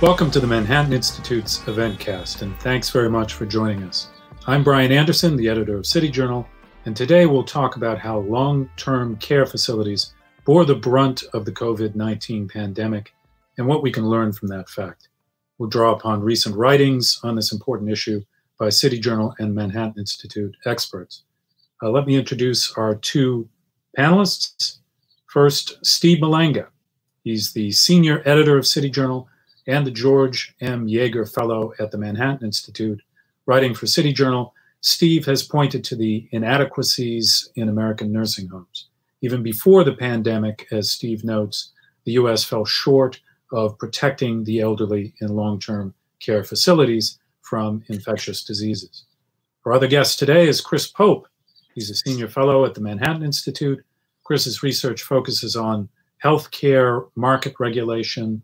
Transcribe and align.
Welcome 0.00 0.30
to 0.30 0.38
the 0.38 0.46
Manhattan 0.46 0.92
Institute's 0.92 1.58
Eventcast, 1.62 2.42
and 2.42 2.56
thanks 2.60 2.88
very 2.88 3.10
much 3.10 3.32
for 3.32 3.44
joining 3.44 3.82
us. 3.82 4.10
I'm 4.46 4.62
Brian 4.62 4.92
Anderson, 4.92 5.34
the 5.34 5.48
editor 5.48 5.76
of 5.76 5.86
City 5.86 6.08
Journal, 6.08 6.46
and 6.84 6.96
today 6.96 7.26
we'll 7.26 7.42
talk 7.42 7.74
about 7.74 7.98
how 7.98 8.20
long 8.20 8.70
term 8.76 9.16
care 9.16 9.44
facilities 9.44 10.14
bore 10.44 10.64
the 10.64 10.76
brunt 10.76 11.24
of 11.34 11.44
the 11.44 11.50
COVID 11.50 11.96
19 11.96 12.46
pandemic 12.46 13.12
and 13.56 13.66
what 13.66 13.82
we 13.82 13.90
can 13.90 14.08
learn 14.08 14.32
from 14.32 14.46
that 14.46 14.68
fact. 14.68 15.08
We'll 15.58 15.68
draw 15.68 15.96
upon 15.96 16.22
recent 16.22 16.54
writings 16.54 17.18
on 17.24 17.34
this 17.34 17.50
important 17.50 17.90
issue 17.90 18.22
by 18.56 18.68
City 18.68 19.00
Journal 19.00 19.34
and 19.40 19.52
Manhattan 19.52 19.98
Institute 19.98 20.56
experts. 20.64 21.24
Uh, 21.82 21.90
let 21.90 22.06
me 22.06 22.14
introduce 22.14 22.72
our 22.74 22.94
two 22.94 23.48
panelists. 23.98 24.78
First, 25.26 25.84
Steve 25.84 26.18
Malanga. 26.18 26.68
He's 27.24 27.52
the 27.52 27.72
senior 27.72 28.22
editor 28.24 28.56
of 28.56 28.64
City 28.64 28.90
Journal 28.90 29.28
and 29.68 29.86
the 29.86 29.90
George 29.92 30.56
M. 30.60 30.88
Yeager 30.88 31.32
Fellow 31.32 31.72
at 31.78 31.90
the 31.90 31.98
Manhattan 31.98 32.46
Institute. 32.46 33.02
Writing 33.46 33.74
for 33.74 33.86
City 33.86 34.12
Journal, 34.12 34.54
Steve 34.80 35.26
has 35.26 35.42
pointed 35.42 35.84
to 35.84 35.96
the 35.96 36.26
inadequacies 36.32 37.50
in 37.54 37.68
American 37.68 38.10
nursing 38.10 38.48
homes. 38.48 38.88
Even 39.20 39.42
before 39.42 39.84
the 39.84 39.92
pandemic, 39.92 40.66
as 40.72 40.90
Steve 40.90 41.22
notes, 41.22 41.72
the 42.04 42.12
US 42.12 42.42
fell 42.44 42.64
short 42.64 43.20
of 43.52 43.78
protecting 43.78 44.44
the 44.44 44.60
elderly 44.60 45.14
in 45.20 45.28
long 45.36 45.60
term 45.60 45.94
care 46.20 46.44
facilities 46.44 47.18
from 47.42 47.82
infectious 47.88 48.42
diseases. 48.44 49.04
Our 49.64 49.74
other 49.74 49.86
guest 49.86 50.18
today 50.18 50.48
is 50.48 50.60
Chris 50.60 50.86
Pope. 50.86 51.28
He's 51.74 51.90
a 51.90 51.94
senior 51.94 52.28
fellow 52.28 52.64
at 52.64 52.74
the 52.74 52.80
Manhattan 52.80 53.22
Institute. 53.22 53.84
Chris's 54.24 54.62
research 54.62 55.02
focuses 55.02 55.56
on 55.56 55.88
healthcare 56.24 57.08
market 57.14 57.54
regulation, 57.58 58.42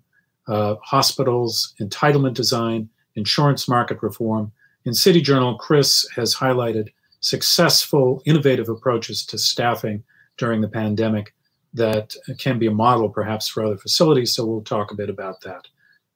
uh, 0.48 0.76
hospitals, 0.82 1.74
entitlement 1.80 2.34
design, 2.34 2.88
insurance 3.14 3.68
market 3.68 4.02
reform. 4.02 4.52
In 4.84 4.94
City 4.94 5.20
Journal, 5.20 5.56
Chris 5.56 6.06
has 6.14 6.34
highlighted 6.34 6.88
successful, 7.20 8.22
innovative 8.26 8.68
approaches 8.68 9.24
to 9.26 9.38
staffing 9.38 10.02
during 10.36 10.60
the 10.60 10.68
pandemic 10.68 11.32
that 11.72 12.14
can 12.38 12.58
be 12.58 12.66
a 12.66 12.70
model 12.70 13.08
perhaps 13.08 13.48
for 13.48 13.64
other 13.64 13.78
facilities. 13.78 14.34
So 14.34 14.44
we'll 14.44 14.62
talk 14.62 14.92
a 14.92 14.96
bit 14.96 15.10
about 15.10 15.40
that. 15.40 15.66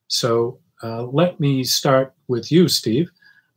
So 0.09 0.61
uh, 0.83 1.05
let 1.05 1.41
me 1.41 1.65
start 1.65 2.15
with 2.29 2.53
you, 2.53 2.69
Steve. 2.69 3.11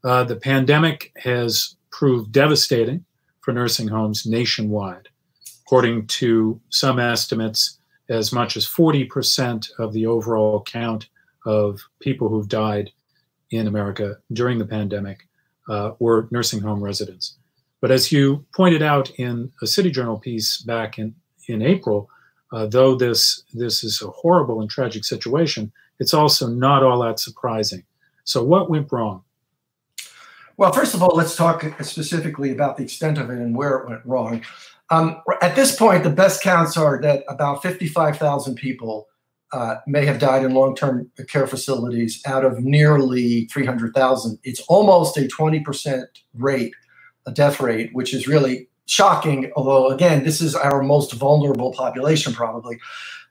Uh, 0.03 0.23
the 0.23 0.35
pandemic 0.35 1.11
has 1.17 1.75
proved 1.91 2.31
devastating 2.31 3.05
for 3.41 3.53
nursing 3.53 3.87
homes 3.87 4.25
nationwide. 4.25 5.09
According 5.65 6.07
to 6.07 6.59
some 6.69 6.99
estimates, 6.99 7.79
as 8.11 8.33
much 8.33 8.57
as 8.57 8.67
40% 8.67 9.71
of 9.79 9.93
the 9.93 10.05
overall 10.05 10.61
count 10.63 11.07
of 11.45 11.81
people 11.99 12.27
who've 12.29 12.49
died 12.49 12.91
in 13.51 13.67
America 13.67 14.17
during 14.33 14.59
the 14.59 14.65
pandemic 14.65 15.27
uh, 15.69 15.91
were 15.99 16.27
nursing 16.29 16.59
home 16.59 16.83
residents. 16.83 17.37
But 17.79 17.89
as 17.89 18.11
you 18.11 18.45
pointed 18.53 18.81
out 18.81 19.09
in 19.11 19.51
a 19.61 19.67
City 19.67 19.89
Journal 19.89 20.19
piece 20.19 20.61
back 20.61 20.99
in, 20.99 21.15
in 21.47 21.61
April, 21.61 22.09
uh, 22.51 22.67
though 22.67 22.95
this, 22.95 23.43
this 23.53 23.83
is 23.83 24.01
a 24.01 24.09
horrible 24.09 24.61
and 24.61 24.69
tragic 24.69 25.05
situation, 25.05 25.71
it's 25.99 26.13
also 26.13 26.47
not 26.47 26.83
all 26.83 27.01
that 27.01 27.19
surprising. 27.19 27.83
So, 28.25 28.43
what 28.43 28.69
went 28.69 28.91
wrong? 28.91 29.23
Well, 30.57 30.71
first 30.73 30.93
of 30.93 31.01
all, 31.01 31.15
let's 31.15 31.35
talk 31.35 31.63
specifically 31.81 32.51
about 32.51 32.77
the 32.77 32.83
extent 32.83 33.17
of 33.17 33.29
it 33.29 33.37
and 33.37 33.55
where 33.55 33.77
it 33.77 33.89
went 33.89 34.05
wrong. 34.05 34.43
Um, 34.91 35.21
at 35.41 35.55
this 35.55 35.73
point, 35.75 36.03
the 36.03 36.09
best 36.09 36.43
counts 36.43 36.75
are 36.75 37.01
that 37.01 37.23
about 37.29 37.63
55,000 37.63 38.55
people 38.55 39.07
uh, 39.53 39.77
may 39.87 40.05
have 40.05 40.19
died 40.19 40.43
in 40.43 40.53
long 40.53 40.75
term 40.75 41.09
care 41.29 41.47
facilities 41.47 42.21
out 42.25 42.43
of 42.43 42.59
nearly 42.59 43.45
300,000. 43.45 44.37
It's 44.43 44.59
almost 44.67 45.17
a 45.17 45.21
20% 45.21 46.03
rate, 46.35 46.73
a 47.25 47.31
death 47.31 47.61
rate, 47.61 47.89
which 47.93 48.13
is 48.13 48.27
really 48.27 48.67
shocking. 48.85 49.51
Although, 49.55 49.89
again, 49.89 50.25
this 50.25 50.41
is 50.41 50.55
our 50.55 50.83
most 50.83 51.13
vulnerable 51.13 51.71
population, 51.73 52.33
probably. 52.33 52.77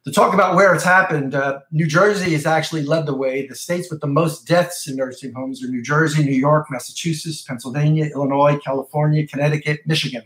To 0.07 0.13
talk 0.13 0.33
about 0.33 0.57
where 0.57 0.75
it's 0.75 0.85
happened, 0.85 1.35
uh, 1.35 1.61
New 1.73 1.87
Jersey 1.87 2.33
has 2.33 2.47
actually 2.47 2.85
led 2.85 3.05
the 3.05 3.15
way. 3.15 3.47
The 3.47 3.55
states 3.55 3.91
with 3.91 4.01
the 4.01 4.07
most 4.07 4.47
deaths 4.47 4.89
in 4.89 4.97
nursing 4.97 5.35
homes 5.35 5.63
are 5.63 5.69
New 5.69 5.83
Jersey, 5.83 6.25
New 6.25 6.33
York, 6.33 6.69
Massachusetts, 6.71 7.43
Pennsylvania, 7.43 8.07
Illinois, 8.15 8.59
California, 8.65 9.27
Connecticut, 9.27 9.81
Michigan. 9.85 10.23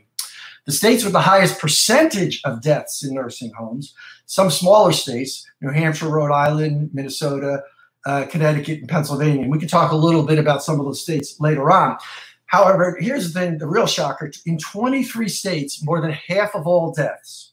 The 0.66 0.72
states 0.72 1.04
with 1.04 1.12
the 1.12 1.20
highest 1.20 1.60
percentage 1.60 2.40
of 2.44 2.62
deaths 2.62 3.04
in 3.04 3.14
nursing 3.14 3.52
homes, 3.52 3.94
some 4.26 4.50
smaller 4.50 4.92
states, 4.92 5.46
New 5.60 5.70
Hampshire, 5.70 6.08
Rhode 6.08 6.32
Island, 6.32 6.90
Minnesota, 6.94 7.62
uh, 8.06 8.26
Connecticut, 8.26 8.80
and 8.80 8.88
Pennsylvania. 8.88 9.42
And 9.42 9.50
we 9.50 9.58
can 9.58 9.68
talk 9.68 9.92
a 9.92 9.96
little 9.96 10.22
bit 10.22 10.38
about 10.38 10.62
some 10.62 10.80
of 10.80 10.86
those 10.86 11.02
states 11.02 11.38
later 11.40 11.70
on. 11.70 11.98
However, 12.46 12.96
here's 13.00 13.32
the 13.32 13.40
thing 13.40 13.58
the 13.58 13.66
real 13.66 13.86
shocker 13.86 14.30
in 14.46 14.58
23 14.58 15.28
states, 15.28 15.84
more 15.84 16.00
than 16.00 16.12
half 16.12 16.54
of 16.54 16.66
all 16.66 16.92
deaths 16.92 17.52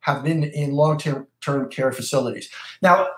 have 0.00 0.22
been 0.22 0.44
in 0.44 0.72
long 0.72 0.98
term 0.98 1.68
care 1.70 1.92
facilities. 1.92 2.48
Now, 2.80 3.08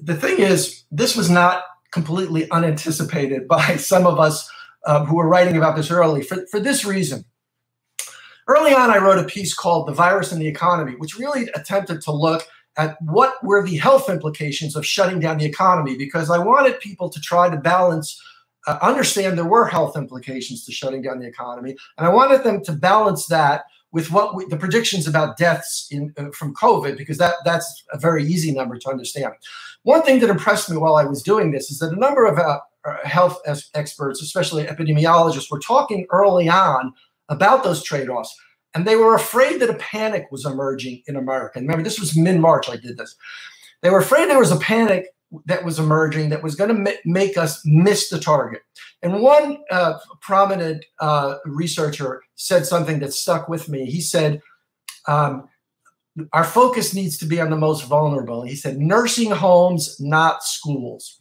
the 0.00 0.16
thing 0.16 0.38
is, 0.38 0.84
this 0.90 1.16
was 1.16 1.30
not 1.30 1.62
completely 1.92 2.50
unanticipated 2.50 3.46
by 3.56 3.76
some 3.76 4.06
of 4.06 4.18
us 4.18 4.50
uh, 4.84 5.04
who 5.04 5.16
were 5.16 5.28
writing 5.28 5.56
about 5.56 5.76
this 5.76 5.90
early 5.90 6.22
for, 6.22 6.46
for 6.50 6.60
this 6.60 6.84
reason. 6.84 7.24
Early 8.48 8.72
on, 8.72 8.90
I 8.90 8.96
wrote 8.96 9.18
a 9.18 9.24
piece 9.24 9.52
called 9.52 9.86
The 9.86 9.92
Virus 9.92 10.32
and 10.32 10.40
the 10.40 10.48
Economy, 10.48 10.94
which 10.96 11.18
really 11.18 11.50
attempted 11.54 12.00
to 12.02 12.12
look 12.12 12.48
at 12.78 12.96
what 13.02 13.44
were 13.44 13.62
the 13.62 13.76
health 13.76 14.08
implications 14.08 14.74
of 14.74 14.86
shutting 14.86 15.20
down 15.20 15.36
the 15.36 15.44
economy 15.44 15.98
because 15.98 16.30
I 16.30 16.38
wanted 16.38 16.80
people 16.80 17.10
to 17.10 17.20
try 17.20 17.50
to 17.50 17.56
balance, 17.58 18.18
uh, 18.66 18.78
understand 18.80 19.36
there 19.36 19.44
were 19.44 19.66
health 19.66 19.96
implications 19.96 20.64
to 20.64 20.72
shutting 20.72 21.02
down 21.02 21.18
the 21.18 21.26
economy. 21.26 21.76
And 21.98 22.06
I 22.06 22.10
wanted 22.10 22.42
them 22.42 22.64
to 22.64 22.72
balance 22.72 23.26
that 23.26 23.64
with 23.92 24.10
what 24.10 24.34
we, 24.34 24.46
the 24.46 24.56
predictions 24.56 25.06
about 25.06 25.36
deaths 25.36 25.88
in, 25.90 26.14
uh, 26.16 26.30
from 26.32 26.54
COVID, 26.54 26.96
because 26.96 27.18
that, 27.18 27.34
that's 27.44 27.84
a 27.92 27.98
very 27.98 28.24
easy 28.24 28.52
number 28.52 28.78
to 28.78 28.88
understand. 28.88 29.32
One 29.82 30.02
thing 30.02 30.20
that 30.20 30.30
impressed 30.30 30.70
me 30.70 30.76
while 30.76 30.96
I 30.96 31.04
was 31.04 31.22
doing 31.22 31.50
this 31.50 31.70
is 31.70 31.80
that 31.80 31.92
a 31.92 31.96
number 31.96 32.24
of 32.24 32.38
uh, 32.38 32.60
uh 32.84 32.96
health 33.04 33.40
experts, 33.74 34.22
especially 34.22 34.64
epidemiologists, 34.64 35.50
were 35.50 35.58
talking 35.58 36.06
early 36.10 36.48
on 36.48 36.94
about 37.28 37.64
those 37.64 37.82
trade 37.82 38.08
offs. 38.08 38.34
And 38.74 38.86
they 38.86 38.96
were 38.96 39.14
afraid 39.14 39.60
that 39.60 39.70
a 39.70 39.74
panic 39.74 40.26
was 40.30 40.44
emerging 40.44 41.02
in 41.06 41.16
America. 41.16 41.58
And 41.58 41.66
remember, 41.66 41.84
this 41.84 42.00
was 42.00 42.16
mid 42.16 42.38
March 42.38 42.68
I 42.68 42.76
did 42.76 42.98
this. 42.98 43.16
They 43.82 43.90
were 43.90 44.00
afraid 44.00 44.28
there 44.28 44.38
was 44.38 44.52
a 44.52 44.56
panic 44.56 45.06
that 45.46 45.64
was 45.64 45.78
emerging 45.78 46.30
that 46.30 46.42
was 46.42 46.54
going 46.54 46.84
to 46.84 46.94
make 47.04 47.36
us 47.36 47.60
miss 47.64 48.08
the 48.08 48.18
target. 48.18 48.62
And 49.02 49.20
one 49.20 49.58
uh, 49.70 49.98
prominent 50.20 50.84
uh, 51.00 51.36
researcher 51.44 52.22
said 52.34 52.66
something 52.66 52.98
that 53.00 53.12
stuck 53.12 53.48
with 53.48 53.68
me. 53.68 53.84
He 53.86 54.00
said, 54.00 54.40
um, 55.06 55.48
Our 56.32 56.44
focus 56.44 56.94
needs 56.94 57.18
to 57.18 57.26
be 57.26 57.40
on 57.40 57.50
the 57.50 57.56
most 57.56 57.84
vulnerable. 57.84 58.42
He 58.42 58.56
said, 58.56 58.78
nursing 58.78 59.30
homes, 59.30 60.00
not 60.00 60.42
schools 60.42 61.20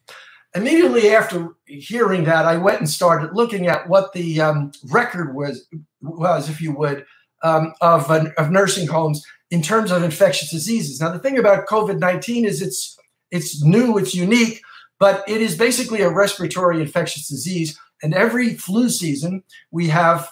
immediately 0.56 1.16
after 1.16 1.56
hearing 1.66 2.24
that, 2.26 2.46
I 2.46 2.58
went 2.58 2.80
and 2.80 2.90
started 2.90 3.34
looking 3.34 3.68
at 3.68 3.88
what 3.90 4.14
the 4.14 4.42
um, 4.42 4.72
record 4.90 5.36
was, 5.36 5.68
was, 6.02 6.50
if 6.50 6.62
you 6.62 6.72
would, 6.74 7.06
um, 7.44 7.74
of, 7.82 8.10
uh, 8.10 8.30
of 8.38 8.52
nursing 8.52 8.88
homes 8.88 9.24
in 9.52 9.62
terms 9.62 9.92
of 9.92 10.04
infectious 10.04 10.52
diseases. 10.52 11.00
Now, 11.00 11.12
the 11.12 11.20
thing 11.20 11.38
about 11.38 11.68
COVID 11.68 12.00
nineteen 12.00 12.46
is 12.46 12.62
it's 12.62 12.98
it's 13.32 13.64
new, 13.64 13.98
it's 13.98 14.16
unique, 14.16 14.62
but 15.00 15.24
it 15.28 15.42
is 15.42 15.58
basically 15.58 16.02
a 16.02 16.10
respiratory 16.10 16.82
infectious 16.82 17.28
disease. 17.28 17.80
And 18.04 18.14
every 18.14 18.56
flu 18.56 18.90
season, 18.90 19.44
we 19.72 19.88
have 19.88 20.30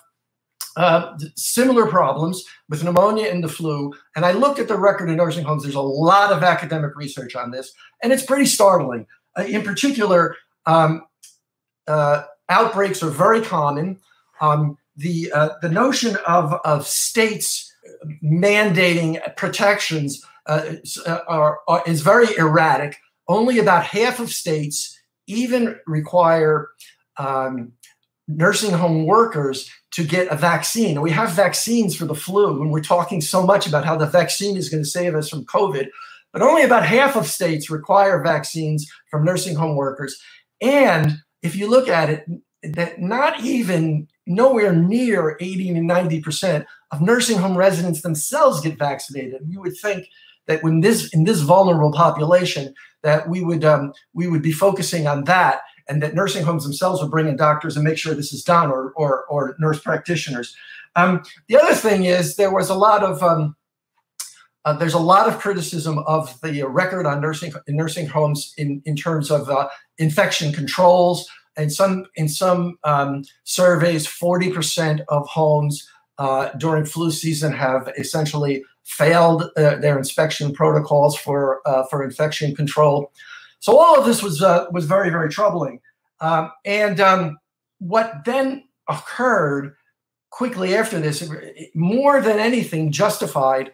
uh, 0.77 1.17
similar 1.35 1.87
problems 1.87 2.43
with 2.69 2.83
pneumonia 2.83 3.29
and 3.29 3.43
the 3.43 3.47
flu. 3.47 3.93
And 4.15 4.25
I 4.25 4.33
looked 4.33 4.59
at 4.59 4.67
the 4.67 4.77
record 4.77 5.09
in 5.09 5.17
nursing 5.17 5.45
homes. 5.45 5.63
There's 5.63 5.75
a 5.75 5.81
lot 5.81 6.31
of 6.31 6.43
academic 6.43 6.95
research 6.95 7.35
on 7.35 7.51
this, 7.51 7.71
and 8.03 8.11
it's 8.11 8.25
pretty 8.25 8.45
startling. 8.45 9.07
Uh, 9.37 9.43
in 9.43 9.63
particular, 9.63 10.35
um, 10.65 11.03
uh, 11.87 12.23
outbreaks 12.49 13.03
are 13.03 13.09
very 13.09 13.41
common. 13.41 13.99
Um, 14.41 14.77
the 14.95 15.31
uh, 15.33 15.49
the 15.61 15.69
notion 15.69 16.17
of 16.25 16.53
of 16.63 16.87
states 16.87 17.71
mandating 18.23 19.19
protections 19.35 20.23
are, 20.47 21.59
are, 21.67 21.83
is 21.85 22.01
very 22.01 22.27
erratic. 22.37 22.97
Only 23.27 23.59
about 23.59 23.83
half 23.83 24.19
of 24.19 24.31
states 24.31 24.97
even 25.27 25.77
require 25.87 26.69
um, 27.17 27.73
nursing 28.27 28.71
home 28.71 29.05
workers 29.05 29.69
to 29.91 30.03
get 30.03 30.27
a 30.27 30.35
vaccine. 30.35 31.01
We 31.01 31.11
have 31.11 31.31
vaccines 31.31 31.95
for 31.95 32.05
the 32.05 32.15
flu, 32.15 32.61
and 32.61 32.71
we're 32.71 32.81
talking 32.81 33.21
so 33.21 33.45
much 33.45 33.67
about 33.67 33.85
how 33.85 33.95
the 33.95 34.05
vaccine 34.05 34.57
is 34.57 34.69
going 34.69 34.83
to 34.83 34.89
save 34.89 35.15
us 35.15 35.29
from 35.29 35.45
COVID. 35.45 35.87
But 36.35 36.41
only 36.41 36.63
about 36.63 36.85
half 36.85 37.15
of 37.15 37.27
states 37.27 37.69
require 37.69 38.21
vaccines 38.21 38.91
from 39.09 39.23
nursing 39.23 39.55
home 39.55 39.77
workers. 39.77 40.21
And 40.61 41.19
if 41.41 41.55
you 41.55 41.69
look 41.69 41.87
at 41.87 42.09
it, 42.09 42.25
that 42.61 42.99
not 42.99 43.39
even 43.39 44.09
nowhere 44.27 44.75
near 44.75 45.37
80 45.39 45.75
to 45.75 45.79
90% 45.79 46.65
of 46.91 46.99
nursing 46.99 47.37
home 47.37 47.55
residents 47.55 48.01
themselves 48.01 48.59
get 48.59 48.77
vaccinated. 48.77 49.43
You 49.47 49.61
would 49.61 49.77
think 49.77 50.09
that 50.47 50.61
when 50.61 50.81
this 50.81 51.07
in 51.13 51.23
this 51.23 51.39
vulnerable 51.39 51.93
population, 51.93 52.73
that 53.01 53.29
we 53.29 53.41
would 53.41 53.63
um, 53.63 53.93
we 54.13 54.27
would 54.27 54.41
be 54.41 54.51
focusing 54.51 55.07
on 55.07 55.23
that, 55.23 55.61
and 55.87 56.03
that 56.03 56.15
nursing 56.15 56.43
homes 56.43 56.65
themselves 56.65 57.01
would 57.01 57.11
bring 57.11 57.29
in 57.29 57.37
doctors 57.37 57.77
and 57.77 57.85
make 57.85 57.97
sure 57.97 58.13
this 58.13 58.33
is 58.33 58.43
done, 58.43 58.69
or 58.71 58.91
or, 58.97 59.23
or 59.29 59.55
nurse 59.57 59.79
practitioners. 59.79 60.53
Um, 60.97 61.23
the 61.47 61.55
other 61.55 61.75
thing 61.75 62.03
is 62.03 62.35
there 62.35 62.53
was 62.53 62.69
a 62.69 62.75
lot 62.75 63.03
of 63.03 63.23
um, 63.23 63.55
uh, 64.65 64.73
there's 64.73 64.95
a 64.95 64.99
lot 64.99 65.27
of 65.27 65.39
criticism 65.39 65.99
of 65.99 66.39
the 66.41 66.63
record 66.63 67.05
on 67.05 67.21
nursing 67.21 67.53
nursing 67.67 68.07
homes 68.07 68.53
in 68.57 68.81
in 68.85 68.95
terms 68.95 69.31
of 69.31 69.49
uh, 69.49 69.69
infection 69.99 70.51
controls. 70.51 71.27
And 71.57 71.71
some 71.71 72.05
in 72.15 72.27
some 72.27 72.77
um, 72.83 73.23
surveys, 73.45 74.05
40% 74.05 75.05
of 75.07 75.25
homes 75.27 75.87
uh, 76.17 76.49
during 76.57 76.83
flu 76.85 77.11
season 77.11 77.53
have 77.53 77.89
essentially 77.97 78.63
failed 78.83 79.43
uh, 79.55 79.75
their 79.77 79.97
inspection 79.97 80.51
protocols 80.51 81.15
for 81.15 81.61
uh, 81.65 81.85
for 81.85 82.03
infection 82.03 82.55
control. 82.55 83.11
So 83.59 83.77
all 83.77 83.97
of 83.97 84.05
this 84.05 84.23
was 84.23 84.41
uh, 84.41 84.65
was 84.71 84.85
very 84.85 85.11
very 85.11 85.29
troubling. 85.29 85.79
Um, 86.21 86.51
and 86.65 86.99
um, 86.99 87.37
what 87.77 88.25
then 88.25 88.63
occurred 88.89 89.75
quickly 90.31 90.75
after 90.75 90.99
this, 90.99 91.29
more 91.75 92.21
than 92.21 92.39
anything, 92.39 92.91
justified 92.91 93.71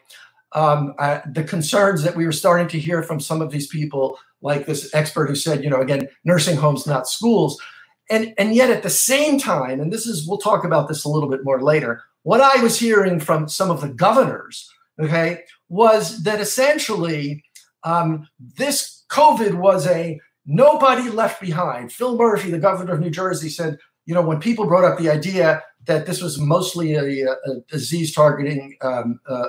um, 0.53 0.93
uh, 0.99 1.21
the 1.31 1.43
concerns 1.43 2.03
that 2.03 2.15
we 2.15 2.25
were 2.25 2.31
starting 2.31 2.67
to 2.69 2.79
hear 2.79 3.03
from 3.03 3.19
some 3.19 3.41
of 3.41 3.51
these 3.51 3.67
people, 3.67 4.17
like 4.41 4.65
this 4.65 4.93
expert 4.93 5.27
who 5.27 5.35
said, 5.35 5.63
you 5.63 5.69
know, 5.69 5.81
again, 5.81 6.09
nursing 6.23 6.57
homes, 6.57 6.85
not 6.85 7.07
schools. 7.07 7.61
And, 8.09 8.33
and 8.37 8.53
yet 8.53 8.69
at 8.69 8.83
the 8.83 8.89
same 8.89 9.39
time, 9.39 9.79
and 9.79 9.93
this 9.93 10.05
is, 10.05 10.27
we'll 10.27 10.37
talk 10.37 10.65
about 10.65 10.87
this 10.87 11.05
a 11.05 11.09
little 11.09 11.29
bit 11.29 11.45
more 11.45 11.61
later, 11.61 12.03
what 12.23 12.41
I 12.41 12.61
was 12.61 12.79
hearing 12.79 13.19
from 13.19 13.47
some 13.47 13.71
of 13.71 13.81
the 13.81 13.89
governors, 13.89 14.69
okay, 14.99 15.43
was 15.69 16.23
that 16.23 16.41
essentially 16.41 17.43
um, 17.83 18.27
this 18.39 19.05
COVID 19.09 19.55
was 19.55 19.87
a 19.87 20.19
nobody 20.45 21.09
left 21.09 21.41
behind. 21.41 21.91
Phil 21.91 22.17
Murphy, 22.17 22.51
the 22.51 22.59
governor 22.59 22.93
of 22.93 22.99
New 22.99 23.09
Jersey, 23.09 23.49
said, 23.49 23.77
you 24.05 24.13
know, 24.13 24.21
when 24.21 24.39
people 24.39 24.65
brought 24.65 24.83
up 24.83 24.99
the 24.99 25.09
idea 25.09 25.63
that 25.85 26.05
this 26.05 26.21
was 26.21 26.37
mostly 26.39 26.93
a, 26.95 27.31
a 27.31 27.59
disease 27.69 28.13
targeting 28.13 28.75
um, 28.81 29.19
uh, 29.27 29.45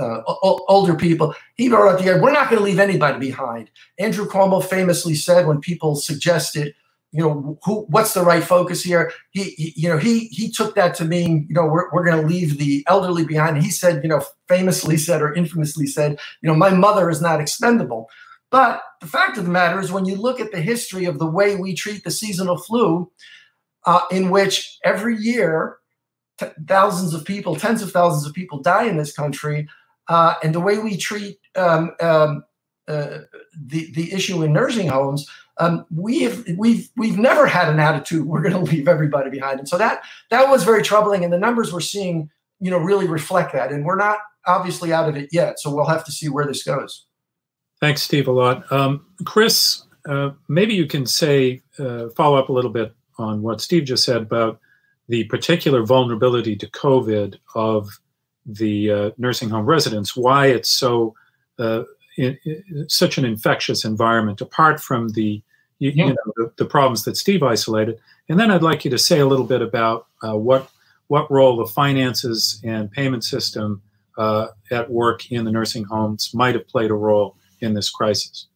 uh, 0.00 0.22
older 0.68 0.94
people. 0.94 1.34
He 1.56 1.68
brought 1.68 1.94
up 1.94 2.00
the 2.00 2.10
idea, 2.10 2.22
we're 2.22 2.32
not 2.32 2.50
going 2.50 2.58
to 2.58 2.64
leave 2.64 2.78
anybody 2.78 3.18
behind. 3.18 3.70
Andrew 3.98 4.26
Cuomo 4.26 4.64
famously 4.64 5.14
said 5.14 5.46
when 5.46 5.60
people 5.60 5.96
suggested, 5.96 6.74
you 7.12 7.20
know, 7.22 7.58
who, 7.64 7.86
what's 7.88 8.14
the 8.14 8.22
right 8.22 8.42
focus 8.42 8.82
here? 8.82 9.12
He, 9.30 9.50
he 9.50 9.72
you 9.76 9.88
know, 9.88 9.98
he 9.98 10.26
he 10.28 10.50
took 10.50 10.74
that 10.76 10.94
to 10.96 11.04
mean, 11.04 11.46
you 11.48 11.54
know, 11.54 11.66
we're, 11.66 11.90
we're 11.92 12.04
going 12.04 12.20
to 12.20 12.26
leave 12.26 12.58
the 12.58 12.84
elderly 12.86 13.24
behind. 13.24 13.62
He 13.62 13.70
said, 13.70 14.02
you 14.02 14.08
know, 14.08 14.24
famously 14.48 14.96
said 14.96 15.20
or 15.20 15.34
infamously 15.34 15.86
said, 15.86 16.18
you 16.40 16.48
know, 16.48 16.54
my 16.54 16.70
mother 16.70 17.10
is 17.10 17.20
not 17.20 17.40
expendable. 17.40 18.08
But 18.50 18.82
the 19.00 19.06
fact 19.06 19.38
of 19.38 19.44
the 19.44 19.50
matter 19.50 19.80
is, 19.80 19.92
when 19.92 20.04
you 20.06 20.16
look 20.16 20.40
at 20.40 20.52
the 20.52 20.60
history 20.60 21.04
of 21.04 21.18
the 21.18 21.26
way 21.26 21.56
we 21.56 21.74
treat 21.74 22.04
the 22.04 22.10
seasonal 22.10 22.58
flu, 22.58 23.10
uh, 23.86 24.02
in 24.10 24.30
which 24.30 24.78
every 24.84 25.16
year 25.16 25.78
thousands 26.66 27.14
of 27.14 27.24
people, 27.24 27.54
tens 27.56 27.82
of 27.82 27.92
thousands 27.92 28.26
of 28.26 28.34
people 28.34 28.60
die 28.60 28.84
in 28.84 28.96
this 28.96 29.12
country, 29.12 29.68
uh, 30.10 30.34
and 30.42 30.52
the 30.52 30.60
way 30.60 30.76
we 30.78 30.96
treat 30.96 31.38
um, 31.54 31.92
um, 32.00 32.44
uh, 32.88 33.18
the 33.54 33.90
the 33.92 34.12
issue 34.12 34.42
in 34.42 34.52
nursing 34.52 34.88
homes, 34.88 35.30
um, 35.58 35.86
we've 35.94 36.44
we've 36.58 36.90
we've 36.96 37.16
never 37.16 37.46
had 37.46 37.68
an 37.68 37.78
attitude 37.78 38.26
we're 38.26 38.42
going 38.42 38.52
to 38.52 38.72
leave 38.72 38.88
everybody 38.88 39.30
behind, 39.30 39.60
and 39.60 39.68
so 39.68 39.78
that 39.78 40.02
that 40.30 40.50
was 40.50 40.64
very 40.64 40.82
troubling. 40.82 41.22
And 41.22 41.32
the 41.32 41.38
numbers 41.38 41.72
we're 41.72 41.80
seeing, 41.80 42.28
you 42.58 42.72
know, 42.72 42.78
really 42.78 43.06
reflect 43.06 43.52
that. 43.52 43.70
And 43.70 43.84
we're 43.84 43.96
not 43.96 44.18
obviously 44.46 44.92
out 44.92 45.08
of 45.08 45.16
it 45.16 45.28
yet, 45.30 45.60
so 45.60 45.72
we'll 45.72 45.86
have 45.86 46.04
to 46.06 46.12
see 46.12 46.28
where 46.28 46.44
this 46.44 46.64
goes. 46.64 47.06
Thanks, 47.80 48.02
Steve, 48.02 48.26
a 48.26 48.32
lot. 48.32 48.70
Um, 48.72 49.06
Chris, 49.24 49.84
uh, 50.08 50.30
maybe 50.48 50.74
you 50.74 50.86
can 50.86 51.06
say 51.06 51.62
uh, 51.78 52.08
follow 52.16 52.36
up 52.36 52.48
a 52.48 52.52
little 52.52 52.72
bit 52.72 52.92
on 53.16 53.42
what 53.42 53.60
Steve 53.60 53.84
just 53.84 54.04
said 54.04 54.22
about 54.22 54.58
the 55.08 55.22
particular 55.24 55.84
vulnerability 55.84 56.56
to 56.56 56.66
COVID 56.66 57.36
of 57.54 58.00
the 58.54 58.90
uh, 58.90 59.10
nursing 59.18 59.48
home 59.48 59.66
residents, 59.66 60.16
why 60.16 60.46
it's 60.46 60.70
so 60.70 61.14
uh, 61.58 61.84
in, 62.16 62.38
in, 62.44 62.88
such 62.88 63.18
an 63.18 63.24
infectious 63.24 63.84
environment, 63.84 64.40
apart 64.40 64.80
from 64.80 65.08
the 65.10 65.42
you, 65.78 65.90
yeah. 65.94 66.06
you 66.06 66.10
know 66.10 66.32
the, 66.36 66.52
the, 66.58 66.64
problems 66.64 67.04
that 67.04 67.16
Steve 67.16 67.42
isolated. 67.42 67.98
And 68.28 68.38
then 68.38 68.50
I'd 68.50 68.62
like 68.62 68.84
you 68.84 68.90
to 68.90 68.98
say 68.98 69.20
a 69.20 69.26
little 69.26 69.46
bit 69.46 69.62
about 69.62 70.06
uh, 70.22 70.36
what 70.36 70.70
what 71.08 71.30
role 71.30 71.56
the 71.56 71.66
finances 71.66 72.60
and 72.64 72.90
payment 72.90 73.24
system 73.24 73.82
uh, 74.18 74.48
at 74.70 74.90
work 74.90 75.30
in 75.32 75.44
the 75.44 75.50
nursing 75.50 75.84
homes 75.84 76.32
might 76.34 76.54
have 76.54 76.68
played 76.68 76.90
a 76.90 76.94
role 76.94 77.36
in 77.60 77.74
this 77.74 77.90
crisis. 77.90 78.46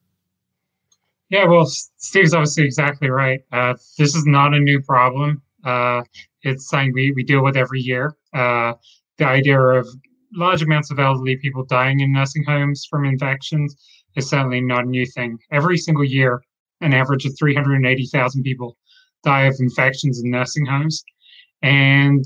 Yeah, 1.31 1.47
well, 1.47 1.67
Steve's 1.67 2.35
obviously 2.35 2.65
exactly 2.65 3.09
right. 3.09 3.43
Uh, 3.51 3.75
this 3.99 4.15
is 4.15 4.27
not 4.27 4.55
a 4.55 4.61
new 4.61 4.81
problem. 4.81 5.43
Uh, 5.65 6.03
it's 6.43 6.69
something 6.69 6.93
we, 6.93 7.13
we 7.13 7.25
deal 7.25 7.43
with 7.43 7.57
every 7.57 7.81
year. 7.81 8.15
Uh, 8.33 8.75
the 9.19 9.27
idea 9.27 9.59
of 9.59 9.87
large 10.35 10.63
amounts 10.63 10.91
of 10.91 10.99
elderly 10.99 11.37
people 11.37 11.65
dying 11.65 12.01
in 12.01 12.13
nursing 12.13 12.45
homes 12.45 12.87
from 12.91 13.05
infections 13.05 13.77
is 14.17 14.29
certainly 14.29 14.61
not 14.61 14.85
a 14.85 14.89
new 14.89 15.07
thing. 15.07 15.39
Every 15.53 15.79
single 15.79 16.05
year, 16.05 16.43
an 16.81 16.93
average 16.93 17.25
of 17.25 17.37
380,000 17.39 18.43
people 18.43 18.77
die 19.23 19.43
of 19.43 19.57
infections 19.59 20.21
in 20.23 20.31
nursing 20.31 20.67
homes. 20.67 21.03
And 21.63 22.25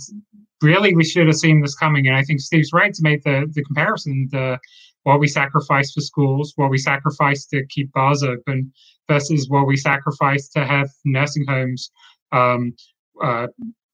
really, 0.62 0.94
we 0.94 1.04
should 1.04 1.26
have 1.26 1.36
seen 1.36 1.60
this 1.60 1.76
coming. 1.76 2.06
And 2.06 2.16
I 2.16 2.22
think 2.22 2.40
Steve's 2.40 2.72
right 2.72 2.92
to 2.92 3.02
make 3.02 3.22
the, 3.22 3.46
the 3.52 3.62
comparison 3.62 4.28
the, 4.32 4.58
what 5.04 5.20
we 5.20 5.28
sacrifice 5.28 5.92
for 5.92 6.00
schools, 6.00 6.52
what 6.56 6.70
we 6.70 6.78
sacrifice 6.78 7.46
to 7.46 7.64
keep 7.66 7.92
bars 7.92 8.22
open, 8.22 8.72
versus 9.08 9.48
what 9.48 9.66
we 9.66 9.76
sacrifice 9.76 10.48
to 10.50 10.66
have 10.66 10.90
nursing 11.04 11.44
homes 11.46 11.90
um, 12.32 12.74
uh, 13.22 13.46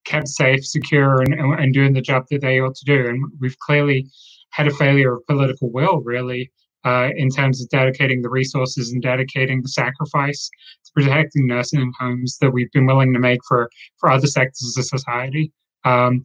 kept 0.04 0.28
safe, 0.28 0.64
secure, 0.64 1.20
and, 1.20 1.34
and 1.34 1.74
doing 1.74 1.92
the 1.92 2.00
job 2.00 2.24
that 2.30 2.40
they 2.40 2.60
ought 2.60 2.74
to 2.76 2.84
do. 2.84 3.08
And 3.08 3.24
we've 3.40 3.58
clearly 3.58 4.06
had 4.50 4.66
a 4.66 4.74
failure 4.74 5.14
of 5.14 5.26
political 5.26 5.70
will, 5.72 6.00
really, 6.00 6.50
uh, 6.84 7.08
in 7.16 7.30
terms 7.30 7.60
of 7.60 7.68
dedicating 7.70 8.22
the 8.22 8.28
resources 8.28 8.92
and 8.92 9.02
dedicating 9.02 9.62
the 9.62 9.68
sacrifice 9.68 10.50
to 10.84 10.92
protecting 10.92 11.46
nursing 11.46 11.92
homes 11.98 12.38
that 12.40 12.50
we've 12.50 12.70
been 12.72 12.86
willing 12.86 13.12
to 13.12 13.18
make 13.18 13.40
for 13.48 13.70
for 13.98 14.10
other 14.10 14.26
sectors 14.26 14.76
of 14.76 14.84
society. 14.84 15.52
Um, 15.84 16.22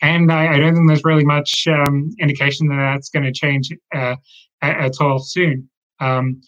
and 0.00 0.32
I, 0.32 0.54
I, 0.54 0.58
don't 0.58 0.74
think 0.74 0.88
there's 0.88 1.04
really 1.04 1.24
much 1.24 1.66
um, 1.68 2.10
indication 2.18 2.68
that 2.68 2.76
that's 2.76 3.08
going 3.08 3.24
to 3.24 3.32
change 3.32 3.70
uh, 3.94 4.16
at, 4.60 4.80
at, 4.80 5.00
all 5.00 5.20
soon. 5.20 5.68
Um, 6.00 6.40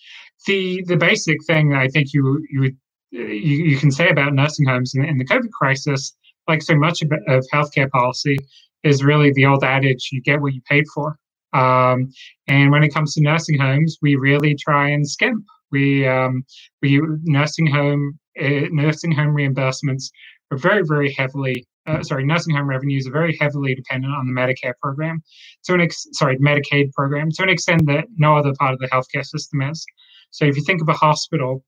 the 0.46 0.82
the 0.86 0.96
basic 0.96 1.38
thing 1.46 1.74
I 1.74 1.88
think 1.88 2.12
you 2.12 2.44
you 2.50 2.60
would 2.60 2.76
you, 3.10 3.24
you 3.24 3.76
can 3.78 3.90
say 3.90 4.08
about 4.08 4.34
nursing 4.34 4.66
homes 4.66 4.94
in, 4.94 5.04
in 5.04 5.18
the 5.18 5.24
COVID 5.24 5.50
crisis 5.52 6.14
like 6.48 6.62
so 6.62 6.74
much 6.76 7.02
of, 7.02 7.12
of 7.28 7.44
healthcare 7.52 7.90
policy, 7.90 8.36
is 8.82 9.02
really 9.02 9.32
the 9.32 9.46
old 9.46 9.64
adage: 9.64 10.10
you 10.12 10.20
get 10.20 10.40
what 10.40 10.54
you 10.54 10.60
paid 10.68 10.84
for. 10.94 11.18
Um, 11.52 12.10
and 12.48 12.70
when 12.72 12.82
it 12.82 12.92
comes 12.92 13.14
to 13.14 13.22
nursing 13.22 13.58
homes, 13.58 13.98
we 14.02 14.16
really 14.16 14.54
try 14.54 14.88
and 14.90 15.08
skimp. 15.08 15.44
We 15.70 16.06
um, 16.06 16.44
we 16.82 17.00
nursing 17.22 17.66
home 17.66 18.18
uh, 18.40 18.68
nursing 18.70 19.12
home 19.12 19.34
reimbursements 19.34 20.10
are 20.50 20.58
very 20.58 20.82
very 20.86 21.12
heavily 21.12 21.66
uh, 21.86 22.02
sorry 22.02 22.24
nursing 22.24 22.54
home 22.54 22.68
revenues 22.68 23.06
are 23.06 23.12
very 23.12 23.36
heavily 23.40 23.74
dependent 23.74 24.12
on 24.14 24.26
the 24.26 24.32
Medicare 24.32 24.74
program 24.80 25.22
to 25.64 25.74
an 25.74 25.80
ex- 25.80 26.06
sorry 26.12 26.38
Medicaid 26.38 26.92
program 26.92 27.30
to 27.32 27.42
an 27.42 27.48
extent 27.48 27.86
that 27.86 28.06
no 28.16 28.36
other 28.36 28.52
part 28.58 28.72
of 28.72 28.78
the 28.78 28.88
healthcare 28.88 29.24
system 29.24 29.62
is. 29.62 29.84
So 30.30 30.44
if 30.44 30.56
you 30.56 30.62
think 30.64 30.80
of 30.80 30.88
a 30.88 30.94
hospital, 30.94 31.64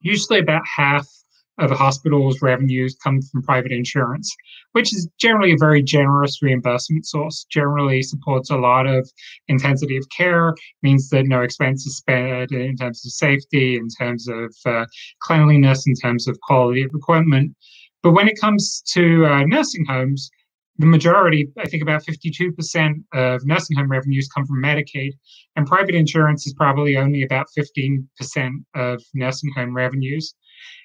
usually 0.00 0.38
about 0.38 0.62
half 0.66 1.08
of 1.60 1.70
hospital's 1.70 2.40
revenues 2.42 2.96
come 3.02 3.20
from 3.22 3.42
private 3.42 3.70
insurance, 3.70 4.34
which 4.72 4.92
is 4.92 5.08
generally 5.18 5.52
a 5.52 5.58
very 5.58 5.82
generous 5.82 6.42
reimbursement 6.42 7.06
source, 7.06 7.44
generally 7.50 8.02
supports 8.02 8.50
a 8.50 8.56
lot 8.56 8.86
of 8.86 9.08
intensity 9.48 9.96
of 9.96 10.06
care, 10.16 10.54
means 10.82 11.10
that 11.10 11.26
no 11.26 11.42
expense 11.42 11.86
is 11.86 11.98
spared 11.98 12.50
in 12.50 12.76
terms 12.76 13.04
of 13.04 13.12
safety, 13.12 13.76
in 13.76 13.88
terms 13.88 14.26
of 14.28 14.54
uh, 14.66 14.86
cleanliness, 15.20 15.86
in 15.86 15.94
terms 15.94 16.26
of 16.26 16.40
quality 16.40 16.82
of 16.82 16.90
equipment. 16.94 17.54
But 18.02 18.12
when 18.12 18.28
it 18.28 18.40
comes 18.40 18.82
to 18.94 19.26
uh, 19.26 19.44
nursing 19.44 19.84
homes, 19.84 20.30
the 20.78 20.86
majority, 20.86 21.46
I 21.58 21.68
think 21.68 21.82
about 21.82 22.02
52% 22.04 22.94
of 23.12 23.44
nursing 23.44 23.76
home 23.76 23.90
revenues 23.90 24.28
come 24.34 24.46
from 24.46 24.62
Medicaid, 24.62 25.10
and 25.54 25.66
private 25.66 25.94
insurance 25.94 26.46
is 26.46 26.54
probably 26.54 26.96
only 26.96 27.22
about 27.22 27.48
15% 27.56 28.04
of 28.74 29.02
nursing 29.12 29.52
home 29.54 29.76
revenues. 29.76 30.34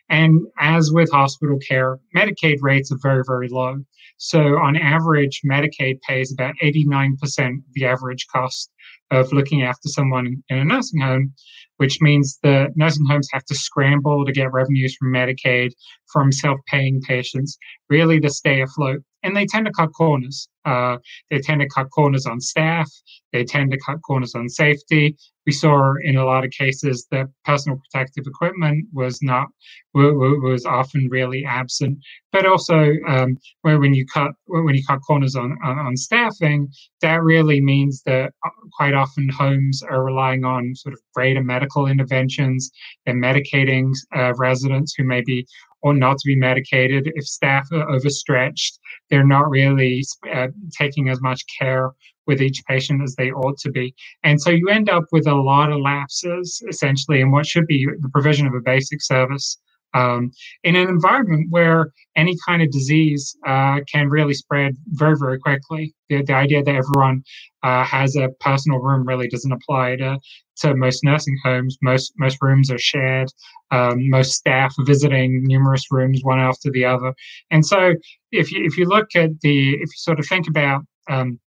And 0.09 0.41
as 0.59 0.91
with 0.91 1.12
hospital 1.12 1.57
care, 1.67 2.00
Medicaid 2.15 2.57
rates 2.62 2.91
are 2.91 3.00
very, 3.01 3.24
very 3.25 3.47
low. 3.50 3.77
So 4.17 4.57
on 4.57 4.75
average, 4.75 5.41
Medicaid 5.45 6.00
pays 6.01 6.31
about 6.31 6.55
89% 6.63 7.13
of 7.19 7.63
the 7.74 7.85
average 7.85 8.27
cost 8.31 8.71
of 9.12 9.31
looking 9.33 9.63
after 9.63 9.88
someone 9.89 10.43
in 10.50 10.57
a 10.57 10.65
nursing 10.65 11.01
home, 11.01 11.33
which 11.77 12.01
means 12.01 12.39
the 12.41 12.71
nursing 12.75 13.05
homes 13.05 13.27
have 13.33 13.45
to 13.45 13.55
scramble 13.55 14.25
to 14.25 14.31
get 14.31 14.51
revenues 14.53 14.95
from 14.95 15.12
Medicaid, 15.12 15.71
from 16.12 16.31
self 16.31 16.59
paying 16.67 17.01
patients, 17.01 17.57
really 17.89 18.19
to 18.21 18.29
stay 18.29 18.62
afloat. 18.62 19.01
And 19.25 19.36
they 19.36 19.46
tend 19.46 19.65
to 19.65 19.72
cut 19.72 19.91
corners. 19.94 20.48
Uh, 20.65 20.98
they 21.29 21.39
tend 21.39 21.62
to 21.62 21.67
cut 21.67 21.89
corners 21.91 22.25
on 22.25 22.39
staff. 22.39 22.89
They 23.34 23.44
tend 23.44 23.72
to 23.72 23.79
cut 23.79 24.01
corners 24.01 24.36
on 24.36 24.48
safety. 24.50 25.15
We 25.46 25.51
saw 25.51 25.94
in 26.03 26.15
a 26.15 26.25
lot 26.25 26.44
of 26.46 26.51
cases 26.51 27.05
that 27.12 27.27
personal 27.44 27.79
protective 27.79 28.25
equipment 28.25 28.88
was 28.94 29.22
not 29.22 29.48
was 29.94 30.65
often 30.65 31.08
really 31.12 31.46
absent. 31.46 32.00
But 32.32 32.46
also, 32.46 32.94
um, 33.08 33.38
when 33.62 33.94
you 33.94 34.05
cut 34.05 34.32
when 34.48 34.75
you 34.75 34.84
cut 34.86 35.00
corners 35.08 35.36
on, 35.36 35.58
on, 35.63 35.77
on 35.77 35.98
staffing, 35.98 36.70
that 37.01 37.22
really 37.22 37.62
means 37.62 38.01
that 38.05 38.32
uh, 38.46 38.50
quite 38.74 38.94
often 38.94 39.29
homes 39.29 39.84
are 39.84 40.03
relying 40.03 40.46
on 40.46 40.75
sort 40.75 40.94
of 40.94 41.00
greater 41.13 41.44
medical 41.44 41.88
interventions. 41.88 42.72
They're 43.05 43.15
medicating 43.15 43.91
uh, 44.15 44.34
residents 44.36 44.96
who 44.96 45.03
may 45.03 45.22
be 45.22 45.46
or 45.86 45.94
not 45.94 46.18
to 46.18 46.25
be 46.25 46.36
medicated. 46.36 47.12
If 47.13 47.25
staff 47.27 47.68
are 47.72 47.88
overstretched, 47.92 48.80
they're 49.12 49.32
not 49.36 49.48
really 49.51 50.04
uh, 50.34 50.48
taking 50.75 51.10
as 51.10 51.22
much 51.22 51.44
care 51.60 51.92
with 52.25 52.42
each 52.42 52.63
patient 52.68 53.04
as 53.04 53.13
they 53.15 53.30
ought 53.30 53.60
to 53.60 53.70
be. 53.70 53.94
And 54.24 54.42
so 54.42 54.50
you 54.50 54.68
end 54.68 54.89
up 54.89 55.04
with 55.12 55.27
a 55.27 55.36
lot 55.36 55.72
of 55.72 55.80
lapses 55.80 56.60
essentially 56.68 57.22
in 57.22 57.30
what 57.30 57.46
should 57.46 57.68
be 57.68 57.86
the 58.00 58.10
provision 58.10 58.48
of 58.48 58.56
a 58.56 58.62
basic 58.62 59.00
service 59.00 59.60
um, 59.95 60.31
in 60.63 60.75
an 60.75 60.89
environment 60.89 61.47
where 61.49 61.91
any 62.15 62.35
kind 62.45 62.61
of 62.61 62.69
disease 62.69 63.35
uh, 63.47 63.79
can 63.91 64.09
really 64.09 64.33
spread 64.33 64.75
very, 64.89 65.15
very 65.17 65.39
quickly. 65.39 65.95
The, 66.09 66.21
the 66.21 66.33
idea 66.33 66.61
that 66.63 66.75
everyone 66.75 67.23
uh, 67.63 67.83
has 67.85 68.15
a 68.15 68.29
personal 68.41 68.79
room 68.79 69.07
really 69.07 69.29
doesn't 69.29 69.51
apply 69.51 69.95
to, 69.97 70.19
to 70.57 70.75
most 70.75 71.03
nursing 71.03 71.37
homes. 71.43 71.77
Most 71.81 72.13
most 72.17 72.37
rooms 72.41 72.69
are 72.69 72.77
shared. 72.77 73.29
Um, 73.71 74.09
most 74.09 74.33
staff 74.33 74.75
visiting 74.81 75.43
numerous 75.45 75.85
rooms 75.89 76.19
one 76.23 76.39
after 76.39 76.69
the 76.71 76.85
other. 76.85 77.13
And 77.49 77.65
so, 77.65 77.93
if 78.31 78.51
you 78.51 78.65
if 78.65 78.77
you 78.77 78.85
look 78.85 79.07
at 79.15 79.31
the 79.41 79.73
if 79.75 79.79
you 79.79 79.97
sort 79.97 80.19
of 80.19 80.27
think 80.27 80.47
about 80.47 80.81
um, 81.09 81.39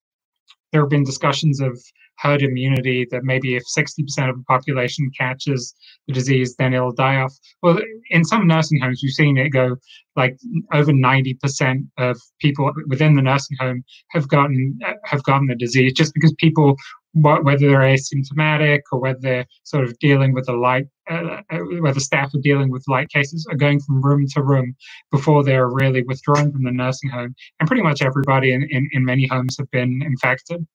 there 0.72 0.80
have 0.80 0.90
been 0.90 1.04
discussions 1.04 1.60
of 1.60 1.78
herd 2.18 2.42
immunity 2.42 3.06
that 3.10 3.24
maybe 3.24 3.56
if 3.56 3.64
60% 3.64 4.28
of 4.28 4.36
the 4.36 4.44
population 4.48 5.10
catches 5.16 5.74
the 6.06 6.12
disease, 6.12 6.56
then 6.56 6.74
it'll 6.74 6.92
die 6.92 7.16
off. 7.16 7.34
Well, 7.62 7.78
in 8.10 8.24
some 8.24 8.46
nursing 8.46 8.80
homes, 8.80 9.00
we've 9.02 9.12
seen 9.12 9.36
it 9.36 9.50
go 9.50 9.76
like 10.16 10.36
over 10.72 10.92
90% 10.92 11.86
of 11.98 12.20
people 12.40 12.72
within 12.88 13.14
the 13.14 13.22
nursing 13.22 13.56
home 13.60 13.84
have 14.10 14.28
gotten 14.28 14.78
have 15.04 15.22
gotten 15.22 15.46
the 15.46 15.54
disease 15.54 15.92
just 15.92 16.12
because 16.12 16.34
people 16.38 16.76
whether 17.14 17.58
they're 17.58 17.80
asymptomatic 17.80 18.80
or 18.92 19.00
whether 19.00 19.18
they're 19.20 19.46
sort 19.64 19.84
of 19.84 19.98
dealing 19.98 20.32
with 20.34 20.46
the 20.46 20.52
light, 20.52 20.86
uh, 21.10 21.40
uh, 21.50 21.58
whether 21.80 22.00
staff 22.00 22.34
are 22.34 22.40
dealing 22.40 22.70
with 22.70 22.84
light 22.86 23.08
cases, 23.08 23.46
are 23.50 23.56
going 23.56 23.80
from 23.80 24.02
room 24.02 24.26
to 24.34 24.42
room 24.42 24.74
before 25.10 25.42
they're 25.42 25.68
really 25.68 26.02
withdrawn 26.02 26.52
from 26.52 26.62
the 26.62 26.70
nursing 26.70 27.10
home. 27.10 27.34
And 27.58 27.66
pretty 27.66 27.82
much 27.82 28.02
everybody 28.02 28.52
in, 28.52 28.66
in, 28.70 28.88
in 28.92 29.04
many 29.04 29.26
homes 29.26 29.56
have 29.58 29.70
been 29.70 30.02
infected. 30.04 30.66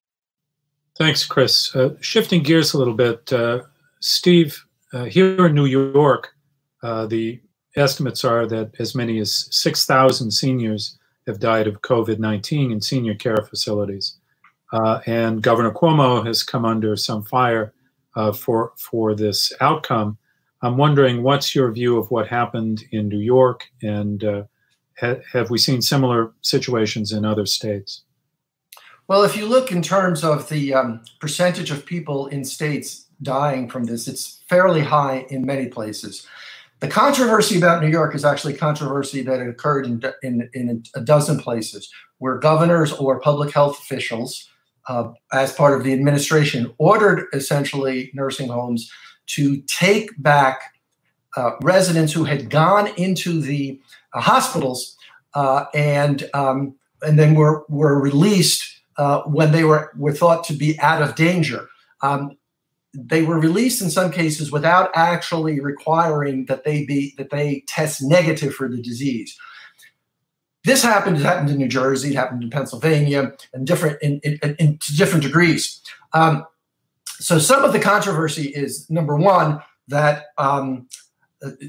Thanks, 0.96 1.26
Chris. 1.26 1.76
Uh, 1.76 1.96
shifting 2.02 2.44
gears 2.44 2.74
a 2.74 2.78
little 2.78 2.94
bit, 2.94 3.34
uh, 3.34 3.64
Steve, 4.00 4.64
uh, 4.94 5.06
here 5.06 5.48
in 5.48 5.56
New 5.56 5.66
York, 5.66 6.36
uh, 6.84 7.08
the 7.08 7.42
estimates 7.76 8.24
are 8.24 8.46
that 8.46 8.72
as 8.78 8.94
many 8.94 9.18
as 9.18 9.48
6,000 9.50 10.30
seniors 10.30 11.00
have 11.26 11.40
died 11.40 11.66
of 11.66 11.82
COVID 11.82 12.20
19 12.20 12.72
in 12.72 12.80
senior 12.80 13.16
care 13.16 13.38
facilities. 13.38 14.18
Uh, 14.72 15.00
and 15.08 15.42
Governor 15.42 15.72
Cuomo 15.72 16.26
has 16.26 16.44
come 16.44 16.66
under 16.66 16.96
some 16.96 17.24
fire 17.24 17.74
uh, 18.16 18.32
for, 18.32 18.74
for 18.78 19.16
this 19.16 19.52
outcome. 19.62 20.18
I'm 20.62 20.78
wondering 20.78 21.24
what's 21.24 21.56
your 21.56 21.72
view 21.72 21.98
of 21.98 22.12
what 22.12 22.28
happened 22.28 22.84
in 22.92 23.10
New 23.10 23.20
York, 23.20 23.66
and 23.82 24.24
ha- 25.00 25.20
have 25.32 25.50
we 25.50 25.58
seen 25.58 25.82
similar 25.82 26.34
situations 26.42 27.12
in 27.12 27.26
other 27.26 27.46
states? 27.48 28.04
Well, 29.08 29.24
if 29.24 29.36
you 29.36 29.46
look 29.46 29.72
in 29.72 29.82
terms 29.82 30.24
of 30.24 30.48
the 30.48 30.74
um, 30.74 31.02
percentage 31.20 31.72
of 31.72 31.86
people 31.86 32.28
in 32.28 32.46
states 32.46 33.06
dying 33.22 33.70
from 33.70 33.84
this, 33.84 34.08
it's 34.08 34.42
fairly 34.48 34.82
high 34.82 35.26
in 35.30 35.46
many 35.46 35.68
places. 35.68 36.26
The 36.80 36.88
controversy 36.88 37.58
about 37.58 37.82
New 37.82 37.90
York 37.90 38.16
is 38.16 38.24
actually 38.24 38.54
controversy 38.54 39.22
that 39.24 39.42
occurred 39.42 39.86
in, 39.86 40.02
in, 40.22 40.50
in 40.54 40.84
a 40.96 41.02
dozen 41.02 41.38
places 41.40 41.90
where 42.20 42.38
governors 42.38 42.94
or 42.94 43.20
public 43.20 43.54
health 43.54 43.78
officials, 43.80 44.50
uh, 44.88 45.12
as 45.34 45.54
part 45.54 45.78
of 45.78 45.84
the 45.84 45.94
administration, 45.94 46.74
ordered 46.78 47.28
essentially 47.34 48.10
nursing 48.14 48.48
homes 48.48 48.90
to 49.28 49.62
take 49.64 50.12
back 50.22 50.62
uh, 51.36 51.52
residents 51.62 52.14
who 52.14 52.24
had 52.24 52.50
gone 52.50 52.88
into 52.96 53.42
the 53.42 53.80
uh, 54.14 54.22
hospitals 54.22 54.96
uh, 55.34 55.66
and 55.74 56.30
um, 56.34 56.76
and 57.02 57.18
then 57.18 57.34
were 57.34 57.66
were 57.70 58.00
released 58.00 58.73
uh, 58.98 59.22
when 59.24 59.52
they 59.52 59.64
were, 59.64 59.92
were 59.98 60.14
thought 60.14 60.44
to 60.46 60.54
be 60.54 60.80
out 60.80 61.02
of 61.02 61.16
danger. 61.16 61.68
Um, 62.02 62.38
they 62.94 63.24
were 63.24 63.40
released 63.40 63.82
in 63.82 63.90
some 63.90 64.12
cases 64.12 64.52
without 64.52 64.92
actually 64.94 65.60
requiring 65.60 66.46
that 66.46 66.64
they 66.64 66.86
be 66.86 67.16
that 67.18 67.32
they 67.32 67.64
test 67.68 68.02
negative 68.04 68.54
for 68.54 68.68
the 68.68 68.82
disease. 68.82 69.38
This 70.64 70.84
happened. 70.84 71.18
It 71.18 71.24
happened 71.24 71.50
in 71.50 71.58
New 71.58 71.68
Jersey. 71.68 72.10
It 72.10 72.16
happened 72.16 72.44
in 72.44 72.50
Pennsylvania, 72.50 73.34
and 73.54 73.66
different 73.66 74.02
in, 74.02 74.20
in, 74.24 74.56
in 74.60 74.80
different 74.96 75.24
degrees. 75.24 75.82
Um, 76.14 76.46
so 77.06 77.40
some 77.40 77.64
of 77.64 77.74
the 77.74 77.80
controversy 77.80 78.50
is 78.50 78.90
number 78.90 79.16
one 79.16 79.60
that 79.88 80.26
um, 80.38 80.88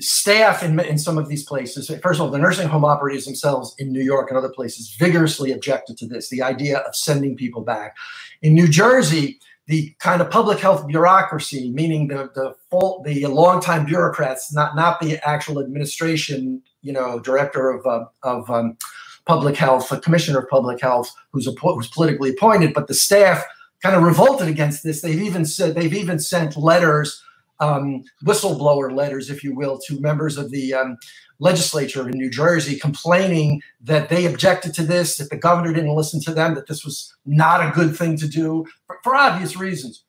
staff 0.01 0.63
in, 0.63 0.79
in 0.81 0.99
some 0.99 1.19
of 1.19 1.29
these 1.29 1.45
places, 1.45 1.91
first 2.03 2.21
of 2.21 2.27
all, 2.27 2.31
the 2.31 2.39
nursing 2.39 2.69
home 2.69 2.85
operators 2.85 3.25
themselves 3.25 3.75
in 3.79 3.93
New 3.93 4.03
York 4.03 4.31
and 4.31 4.39
other 4.39 4.49
places 4.49 4.95
vigorously 4.99 5.53
objected 5.53 5.97
to 5.99 6.07
this, 6.07 6.29
the 6.29 6.43
idea 6.43 6.79
of 6.79 6.95
sending 6.95 7.37
people 7.37 7.63
back. 7.63 7.97
In 8.43 8.55
New 8.55 8.69
Jersey, 8.69 9.41
the 9.67 9.95
kind 9.99 10.21
of 10.21 10.31
public 10.31 10.59
health 10.59 10.87
bureaucracy, 10.87 11.71
meaning 11.71 12.09
the 12.09 12.31
the 12.35 12.55
full, 12.71 13.03
the 13.03 13.27
longtime 13.27 13.87
bureaucrats, 13.87 14.53
not 14.53 14.77
not 14.77 15.01
the 15.01 15.19
actual 15.27 15.59
administration, 15.59 16.63
you 16.83 16.93
know, 16.93 17.19
director 17.19 17.71
of 17.71 17.87
uh, 17.87 18.05
of 18.23 18.49
um, 18.51 18.77
public 19.25 19.57
health, 19.57 19.91
a 19.91 19.99
commissioner 19.99 20.41
of 20.41 20.49
public 20.51 20.81
health, 20.81 21.11
who's 21.33 21.49
who's 21.63 21.89
politically 21.89 22.31
appointed, 22.31 22.75
but 22.75 22.89
the 22.89 22.95
staff 22.95 23.43
kind 23.83 23.97
of 23.97 24.03
revolted 24.03 24.49
against 24.49 24.83
this. 24.83 25.01
They've 25.01 25.23
even 25.23 25.47
said 25.47 25.75
they've 25.75 25.95
even 25.95 26.19
sent 26.19 26.57
letters 26.57 27.24
um, 27.61 28.05
whistleblower 28.25 28.95
letters, 28.95 29.31
if 29.31 29.45
you 29.45 29.55
will, 29.55 29.79
to 29.87 30.01
members 30.01 30.37
of 30.37 30.51
the 30.51 30.75
um, 30.75 30.97
legislature 31.39 32.09
in 32.09 32.17
New 32.17 32.31
Jersey 32.31 32.79
complaining 32.79 33.63
that 33.81 34.09
they 34.09 34.27
objected 34.27 34.75
to 34.75 34.83
this, 34.83 35.17
that 35.17 35.31
the 35.31 35.37
governor 35.37 35.73
didn't 35.73 35.95
listen 35.95 36.21
to 36.23 36.35
them, 36.35 36.55
that 36.55 36.67
this 36.67 36.85
was 36.85 37.15
not 37.25 37.61
a 37.61 37.73
good 37.73 37.97
thing 37.97 38.17
to 38.19 38.29
do 38.29 38.65
for, 38.87 38.99
for 39.03 39.15
obvious 39.15 39.57
reasons. 39.57 40.05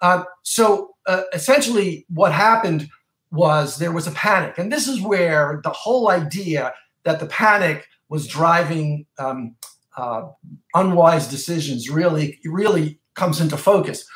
Uh, 0.00 0.24
so 0.42 0.94
uh, 1.06 1.22
essentially, 1.32 2.04
what 2.08 2.32
happened 2.32 2.88
was 3.30 3.78
there 3.78 3.92
was 3.92 4.06
a 4.06 4.12
panic. 4.12 4.58
And 4.58 4.72
this 4.72 4.88
is 4.88 5.00
where 5.00 5.60
the 5.64 5.70
whole 5.70 6.10
idea 6.10 6.72
that 7.04 7.20
the 7.20 7.26
panic 7.26 7.86
was 8.08 8.26
driving 8.26 9.06
um, 9.18 9.56
uh, 9.96 10.28
unwise 10.74 11.28
decisions 11.28 11.88
really, 11.88 12.38
really 12.44 13.00
comes 13.14 13.40
into 13.40 13.56
focus. 13.56 14.06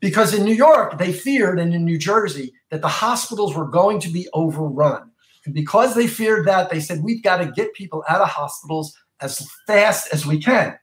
Because 0.00 0.32
in 0.32 0.44
New 0.44 0.54
York, 0.54 0.98
they 0.98 1.12
feared, 1.12 1.58
and 1.58 1.74
in 1.74 1.84
New 1.84 1.98
Jersey, 1.98 2.52
that 2.70 2.80
the 2.80 2.88
hospitals 2.88 3.54
were 3.54 3.68
going 3.68 4.00
to 4.00 4.08
be 4.08 4.28
overrun. 4.32 5.10
And 5.44 5.54
because 5.54 5.94
they 5.94 6.06
feared 6.06 6.46
that, 6.46 6.70
they 6.70 6.80
said, 6.80 7.02
we've 7.02 7.22
got 7.22 7.38
to 7.38 7.50
get 7.50 7.74
people 7.74 8.02
out 8.08 8.20
of 8.20 8.28
hospitals 8.28 8.96
as 9.20 9.46
fast 9.66 10.12
as 10.12 10.24
we 10.24 10.40
can. 10.40 10.78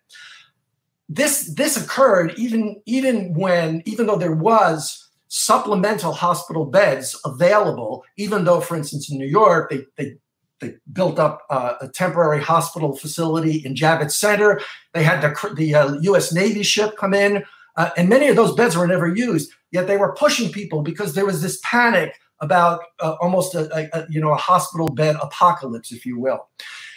This, 1.09 1.53
this 1.55 1.77
occurred 1.77 2.33
even, 2.37 2.81
even 2.85 3.33
when, 3.33 3.81
even 3.85 4.05
though 4.05 4.17
there 4.17 4.35
was 4.35 5.09
supplemental 5.29 6.13
hospital 6.13 6.65
beds 6.65 7.19
available, 7.25 8.03
even 8.17 8.43
though, 8.43 8.61
for 8.61 8.75
instance, 8.75 9.09
in 9.09 9.17
New 9.17 9.27
York, 9.27 9.69
they, 9.69 9.85
they 9.97 10.17
they 10.59 10.73
built 10.91 11.19
up 11.19 11.43
uh, 11.51 11.73
a 11.81 11.87
temporary 11.87 12.41
hospital 12.41 12.95
facility 12.95 13.63
in 13.63 13.75
Javits 13.75 14.13
Center. 14.13 14.59
They 14.93 15.03
had 15.03 15.21
the, 15.21 15.53
the 15.55 15.75
uh, 15.75 15.93
U.S. 16.01 16.33
Navy 16.33 16.63
ship 16.63 16.97
come 16.97 17.13
in 17.13 17.43
uh, 17.77 17.91
and 17.95 18.09
many 18.09 18.27
of 18.27 18.35
those 18.35 18.53
beds 18.55 18.75
were 18.75 18.87
never 18.87 19.07
used, 19.07 19.51
yet 19.71 19.87
they 19.87 19.97
were 19.97 20.13
pushing 20.15 20.51
people 20.51 20.81
because 20.81 21.13
there 21.13 21.25
was 21.25 21.41
this 21.41 21.59
panic 21.63 22.13
about 22.39 22.81
uh, 22.99 23.15
almost 23.21 23.55
a, 23.55 23.89
a, 23.97 24.05
you 24.09 24.19
know 24.19 24.31
a 24.33 24.37
hospital 24.37 24.87
bed 24.89 25.15
apocalypse, 25.21 25.91
if 25.91 26.05
you 26.05 26.19
will. 26.19 26.47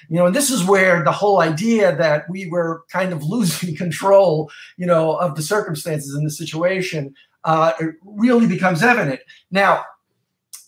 You 0.08 0.16
know, 0.16 0.26
and 0.26 0.34
this 0.34 0.50
is 0.50 0.64
where 0.64 1.04
the 1.04 1.12
whole 1.12 1.40
idea 1.40 1.94
that 1.96 2.24
we 2.28 2.46
were 2.48 2.82
kind 2.90 3.12
of 3.12 3.22
losing 3.34 3.76
control, 3.76 4.50
you 4.76 4.86
know, 4.86 5.16
of 5.16 5.36
the 5.36 5.42
circumstances 5.42 6.14
in 6.14 6.24
the 6.24 6.30
situation 6.30 7.14
uh, 7.44 7.72
really 8.04 8.46
becomes 8.46 8.82
evident. 8.82 9.20
Now, 9.50 9.84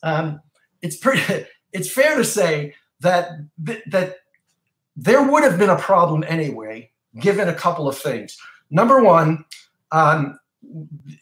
um, 0.03 0.41
it's 0.83 0.97
pretty. 0.97 1.47
It's 1.75 1.91
fair 1.91 2.19
to 2.19 2.25
say 2.25 2.75
that 3.01 3.31
that 3.87 4.17
there 4.97 5.23
would 5.23 5.43
have 5.43 5.59
been 5.59 5.71
a 5.71 5.79
problem 5.79 6.25
anyway, 6.29 6.91
given 7.19 7.49
a 7.49 7.55
couple 7.55 7.89
of 7.89 7.97
things. 7.99 8.37
Number 8.71 9.03
one, 9.03 9.45
um, 9.93 10.39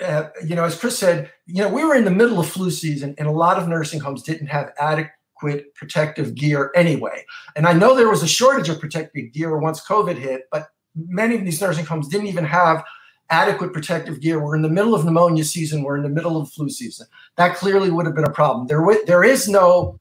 uh, 0.01 0.29
you 0.47 0.55
know, 0.55 0.65
as 0.65 0.79
Chris 0.79 0.99
said, 0.99 1.31
you 1.47 1.63
know, 1.63 1.69
we 1.69 1.85
were 1.85 1.95
in 1.95 2.05
the 2.05 2.11
middle 2.11 2.41
of 2.41 2.49
flu 2.49 2.71
season, 2.71 3.15
and 3.19 3.27
a 3.27 3.33
lot 3.33 3.59
of 3.59 3.69
nursing 3.69 4.01
homes 4.01 4.23
didn't 4.23 4.47
have 4.47 4.73
adequate 4.79 5.75
protective 5.75 6.35
gear 6.35 6.71
anyway. 6.75 7.25
And 7.57 7.67
I 7.67 7.73
know 7.73 7.97
there 7.97 8.09
was 8.09 8.23
a 8.23 8.29
shortage 8.29 8.69
of 8.69 8.81
protective 8.81 9.33
gear 9.33 9.59
once 9.59 9.85
COVID 9.85 10.17
hit, 10.17 10.43
but 10.53 10.69
many 10.95 11.35
of 11.35 11.45
these 11.45 11.61
nursing 11.61 11.85
homes 11.85 12.09
didn't 12.09 12.29
even 12.29 12.45
have 12.45 12.85
adequate 13.31 13.73
protective 13.73 14.21
gear. 14.21 14.43
We're 14.43 14.57
in 14.57 14.63
the 14.63 14.69
middle 14.69 14.95
of 14.95 15.05
pneumonia 15.05 15.45
season. 15.45 15.83
We're 15.83 15.97
in 15.97 16.03
the 16.03 16.09
middle 16.09 16.37
of 16.37 16.51
flu 16.51 16.69
season. 16.69 17.07
That 17.37 17.57
clearly 17.57 17.91
would 17.91 18.07
have 18.07 18.15
been 18.15 18.25
a 18.25 18.33
problem. 18.33 18.67
There, 18.67 18.81
w- 18.81 19.05
there 19.07 19.25
is 19.25 19.49
no 19.49 19.99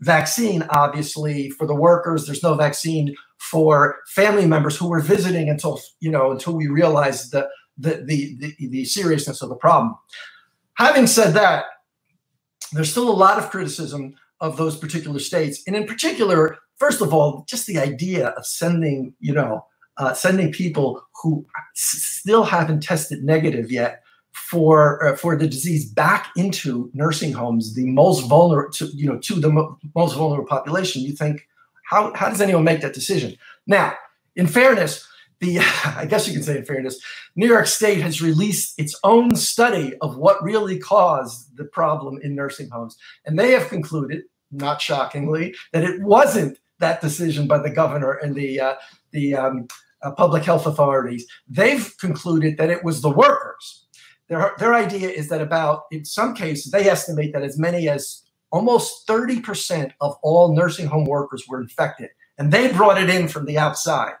vaccine, 0.00 0.62
obviously, 0.70 1.50
for 1.50 1.66
the 1.66 1.74
workers. 1.74 2.26
There's 2.26 2.42
no 2.42 2.54
vaccine 2.54 3.14
for 3.38 3.98
family 4.08 4.46
members 4.46 4.76
who 4.76 4.88
were 4.88 5.00
visiting 5.00 5.48
until 5.48 5.80
you 6.00 6.10
know 6.10 6.30
until 6.30 6.54
we 6.54 6.68
realized 6.68 7.32
the 7.32 7.48
the 7.80 8.02
the, 8.04 8.36
the, 8.36 8.68
the 8.68 8.84
seriousness 8.84 9.42
of 9.42 9.48
the 9.48 9.56
problem. 9.56 9.96
Having 10.74 11.08
said 11.08 11.32
that, 11.34 11.64
there's 12.72 12.90
still 12.90 13.08
a 13.08 13.12
lot 13.12 13.38
of 13.38 13.50
criticism 13.50 14.14
of 14.40 14.56
those 14.56 14.76
particular 14.76 15.18
states, 15.18 15.62
and 15.66 15.76
in 15.76 15.86
particular, 15.86 16.58
first 16.78 17.00
of 17.00 17.12
all, 17.12 17.44
just 17.48 17.66
the 17.66 17.78
idea 17.78 18.28
of 18.28 18.46
sending 18.46 19.14
you 19.20 19.32
know 19.32 19.66
uh, 19.96 20.14
sending 20.14 20.52
people 20.52 21.02
who 21.22 21.46
still 21.74 22.44
haven't 22.44 22.82
tested 22.82 23.22
negative 23.22 23.70
yet 23.70 24.02
for 24.32 25.06
uh, 25.06 25.16
for 25.16 25.36
the 25.36 25.46
disease 25.46 25.84
back 25.84 26.28
into 26.36 26.90
nursing 26.94 27.32
homes, 27.32 27.74
the 27.74 27.86
most 27.86 28.26
vulnerable 28.28 28.72
to 28.72 28.86
you 28.86 29.06
know 29.06 29.18
to 29.18 29.34
the 29.34 29.50
mo- 29.50 29.78
most 29.94 30.14
vulnerable 30.14 30.46
population. 30.46 31.02
You 31.02 31.12
think 31.12 31.46
how 31.84 32.12
how 32.14 32.28
does 32.28 32.40
anyone 32.40 32.64
make 32.64 32.80
that 32.80 32.94
decision? 32.94 33.36
Now, 33.66 33.94
in 34.36 34.46
fairness, 34.46 35.06
the 35.40 35.58
I 35.84 36.06
guess 36.06 36.26
you 36.26 36.32
can 36.32 36.42
say 36.42 36.58
in 36.58 36.64
fairness, 36.64 37.00
New 37.36 37.48
York 37.48 37.66
State 37.66 38.00
has 38.02 38.22
released 38.22 38.78
its 38.78 38.98
own 39.04 39.34
study 39.34 39.94
of 40.00 40.16
what 40.16 40.42
really 40.42 40.78
caused 40.78 41.56
the 41.56 41.64
problem 41.64 42.18
in 42.22 42.34
nursing 42.34 42.70
homes, 42.70 42.96
and 43.24 43.38
they 43.38 43.52
have 43.52 43.68
concluded, 43.68 44.22
not 44.50 44.80
shockingly, 44.80 45.54
that 45.72 45.84
it 45.84 46.00
wasn't 46.02 46.58
that 46.78 47.00
decision 47.00 47.46
by 47.46 47.58
the 47.58 47.70
governor 47.70 48.12
and 48.12 48.34
the 48.34 48.60
uh, 48.60 48.74
the 49.12 49.34
um, 49.34 49.68
uh, 50.02 50.10
public 50.12 50.44
health 50.44 50.66
authorities, 50.66 51.26
they've 51.48 51.94
concluded 51.98 52.56
that 52.58 52.70
it 52.70 52.84
was 52.84 53.02
the 53.02 53.10
workers. 53.10 53.86
Their, 54.28 54.52
their 54.58 54.74
idea 54.74 55.08
is 55.10 55.28
that 55.28 55.40
about, 55.40 55.82
in 55.90 56.04
some 56.04 56.34
cases, 56.34 56.72
they 56.72 56.88
estimate 56.88 57.32
that 57.32 57.42
as 57.42 57.58
many 57.58 57.88
as 57.88 58.22
almost 58.52 59.06
30% 59.06 59.92
of 60.00 60.16
all 60.22 60.54
nursing 60.54 60.86
home 60.86 61.04
workers 61.04 61.44
were 61.48 61.60
infected, 61.60 62.10
and 62.38 62.52
they 62.52 62.72
brought 62.72 63.00
it 63.00 63.10
in 63.10 63.28
from 63.28 63.44
the 63.44 63.58
outside. 63.58 64.14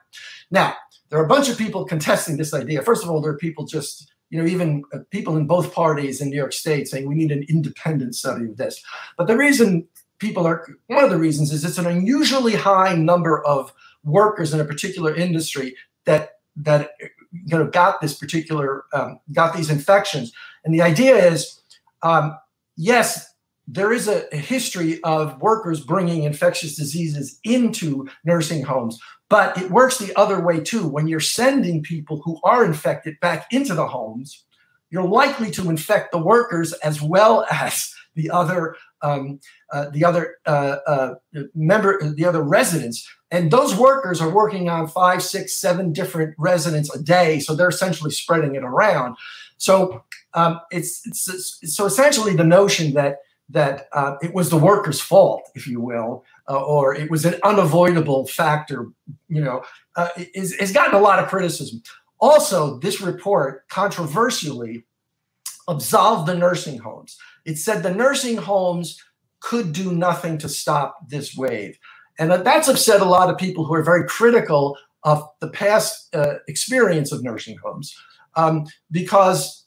Now, 0.50 0.74
there 1.10 1.18
are 1.18 1.24
a 1.24 1.28
bunch 1.28 1.48
of 1.48 1.58
people 1.58 1.84
contesting 1.84 2.36
this 2.36 2.54
idea. 2.54 2.82
First 2.82 3.04
of 3.04 3.10
all, 3.10 3.20
there 3.20 3.32
are 3.32 3.36
people 3.36 3.66
just, 3.66 4.10
you 4.30 4.40
know, 4.40 4.48
even 4.48 4.84
uh, 4.94 4.98
people 5.10 5.36
in 5.36 5.46
both 5.46 5.74
parties 5.74 6.20
in 6.20 6.30
New 6.30 6.36
York 6.36 6.52
State 6.52 6.88
saying 6.88 7.06
we 7.06 7.16
need 7.16 7.32
an 7.32 7.44
independent 7.48 8.14
study 8.14 8.46
of 8.46 8.56
this. 8.56 8.82
But 9.18 9.26
the 9.26 9.36
reason 9.36 9.86
people 10.18 10.46
are, 10.46 10.66
one 10.86 11.04
of 11.04 11.10
the 11.10 11.18
reasons 11.18 11.52
is 11.52 11.64
it's 11.64 11.78
an 11.78 11.86
unusually 11.86 12.54
high 12.54 12.94
number 12.94 13.44
of 13.44 13.72
workers 14.04 14.54
in 14.54 14.60
a 14.60 14.64
particular 14.64 15.14
industry 15.14 15.76
that 16.04 16.30
that 16.56 16.92
you 17.00 17.58
know 17.58 17.66
got 17.66 18.00
this 18.00 18.14
particular 18.14 18.84
um, 18.92 19.20
got 19.32 19.54
these 19.54 19.70
infections 19.70 20.32
and 20.64 20.74
the 20.74 20.82
idea 20.82 21.14
is 21.16 21.60
um, 22.02 22.36
yes 22.76 23.34
there 23.68 23.92
is 23.92 24.08
a, 24.08 24.24
a 24.34 24.36
history 24.36 25.00
of 25.04 25.40
workers 25.40 25.80
bringing 25.80 26.24
infectious 26.24 26.74
diseases 26.76 27.38
into 27.44 28.08
nursing 28.24 28.62
homes 28.62 28.98
but 29.30 29.56
it 29.56 29.70
works 29.70 29.96
the 29.96 30.14
other 30.16 30.44
way 30.44 30.60
too 30.60 30.86
when 30.86 31.08
you're 31.08 31.20
sending 31.20 31.82
people 31.82 32.20
who 32.22 32.38
are 32.44 32.64
infected 32.64 33.18
back 33.20 33.46
into 33.50 33.72
the 33.74 33.86
homes 33.86 34.44
you're 34.90 35.08
likely 35.08 35.50
to 35.52 35.70
infect 35.70 36.12
the 36.12 36.18
workers 36.18 36.72
as 36.74 37.00
well 37.00 37.46
as 37.50 37.94
the 38.14 38.30
other 38.30 38.76
um, 39.02 39.40
uh, 39.72 39.88
the 39.90 40.04
other 40.04 40.36
uh, 40.44 40.76
uh, 40.86 41.14
member, 41.54 41.98
the 42.12 42.26
other 42.26 42.42
residents, 42.42 43.08
and 43.30 43.50
those 43.50 43.74
workers 43.74 44.20
are 44.20 44.28
working 44.28 44.68
on 44.68 44.88
five, 44.88 45.22
six, 45.22 45.58
seven 45.58 45.92
different 45.92 46.34
residents 46.36 46.94
a 46.94 47.02
day, 47.02 47.38
so 47.40 47.54
they're 47.54 47.68
essentially 47.68 48.10
spreading 48.10 48.56
it 48.56 48.62
around. 48.62 49.16
So 49.56 50.04
um, 50.34 50.60
it's, 50.70 51.00
it's, 51.06 51.28
it's, 51.62 51.74
so 51.74 51.86
essentially 51.86 52.34
the 52.34 52.44
notion 52.44 52.92
that 52.92 53.18
that 53.50 53.88
uh, 53.92 54.16
it 54.22 54.32
was 54.34 54.50
the 54.50 54.56
workers' 54.56 55.00
fault, 55.00 55.42
if 55.54 55.66
you 55.66 55.80
will, 55.80 56.24
uh, 56.48 56.62
or 56.62 56.94
it 56.94 57.10
was 57.10 57.24
an 57.24 57.34
unavoidable 57.42 58.26
factor, 58.26 58.86
you 59.28 59.40
know, 59.40 59.62
is 60.34 60.54
has 60.56 60.72
gotten 60.72 60.94
a 60.94 61.00
lot 61.02 61.18
of 61.18 61.28
criticism. 61.28 61.82
Also, 62.20 62.78
this 62.78 63.00
report 63.00 63.68
controversially 63.68 64.84
absolved 65.68 66.28
the 66.28 66.36
nursing 66.36 66.78
homes. 66.78 67.18
It 67.44 67.58
said 67.58 67.82
the 67.82 67.94
nursing 67.94 68.36
homes 68.36 69.02
could 69.40 69.72
do 69.72 69.92
nothing 69.92 70.38
to 70.38 70.48
stop 70.48 71.08
this 71.08 71.34
wave. 71.36 71.78
And 72.18 72.30
that's 72.30 72.68
upset 72.68 73.00
a 73.00 73.06
lot 73.06 73.30
of 73.30 73.38
people 73.38 73.64
who 73.64 73.74
are 73.74 73.82
very 73.82 74.06
critical 74.06 74.76
of 75.04 75.26
the 75.40 75.48
past 75.48 76.14
uh, 76.14 76.34
experience 76.46 77.10
of 77.10 77.24
nursing 77.24 77.56
homes 77.64 77.96
um, 78.36 78.66
because 78.90 79.59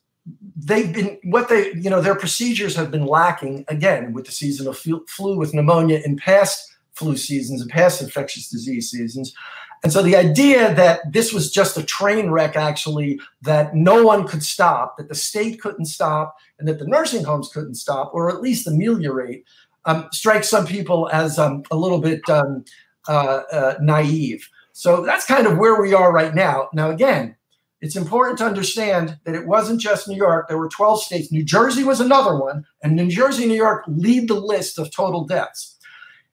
they've 0.56 0.94
been 0.94 1.20
what 1.24 1.50
they 1.50 1.74
you 1.74 1.90
know 1.90 2.02
their 2.02 2.16
procedures 2.16 2.76
have 2.76 2.92
been 2.92 3.06
lacking 3.06 3.66
again 3.68 4.14
with 4.14 4.26
the 4.26 4.32
season 4.32 4.68
of 4.68 4.78
flu 4.78 5.38
with 5.38 5.54
pneumonia 5.54 6.02
in 6.06 6.16
past 6.16 6.76
flu 6.94 7.18
seasons 7.18 7.62
and 7.62 7.70
past 7.70 8.02
infectious 8.02 8.50
disease 8.50 8.90
seasons 8.90 9.36
and 9.84 9.92
so 9.92 10.02
the 10.02 10.16
idea 10.16 10.74
that 10.76 11.12
this 11.12 11.34
was 11.34 11.52
just 11.52 11.78
a 11.78 11.84
train 11.84 12.30
wreck, 12.30 12.56
actually, 12.56 13.20
that 13.42 13.76
no 13.76 14.06
one 14.06 14.26
could 14.26 14.42
stop, 14.42 14.98
that 14.98 15.10
the 15.10 15.16
state 15.16 15.60
couldn't 15.60 15.88
stop, 15.88 16.38
and 16.58 16.68
that 16.70 16.80
the 16.80 16.88
nursing 16.88 17.26
homes 17.26 17.50
couldn't 17.54 17.76
stop, 17.76 18.12
or 18.14 18.30
at 18.30 18.42
least 18.42 18.66
ameliorate, 18.66 19.44
um, 19.84 20.08
strikes 20.14 20.50
some 20.50 20.66
people 20.66 21.10
as 21.12 21.38
um, 21.38 21.64
a 21.70 21.76
little 21.76 22.00
bit 22.00 22.28
um, 22.30 22.64
uh, 23.10 23.42
uh, 23.52 23.76
naive. 23.82 24.48
So 24.72 25.04
that's 25.04 25.26
kind 25.26 25.46
of 25.46 25.58
where 25.58 25.80
we 25.82 25.94
are 25.94 26.14
right 26.14 26.34
now. 26.34 26.70
Now, 26.74 26.90
again, 26.90 27.36
it's 27.84 27.98
important 27.98 28.38
to 28.38 28.46
understand 28.46 29.20
that 29.26 29.36
it 29.36 29.46
wasn't 29.46 29.82
just 29.82 30.08
New 30.08 30.16
York. 30.16 30.48
There 30.48 30.58
were 30.58 30.70
12 30.70 31.04
states. 31.04 31.34
New 31.34 31.44
Jersey 31.44 31.84
was 31.84 32.00
another 32.00 32.40
one, 32.40 32.64
and 32.82 32.96
New 32.96 33.10
Jersey 33.10 33.44
and 33.44 33.52
New 33.52 33.58
York 33.58 33.84
lead 33.88 34.30
the 34.30 34.36
list 34.36 34.80
of 34.80 34.90
total 34.90 35.26
deaths. 35.26 35.78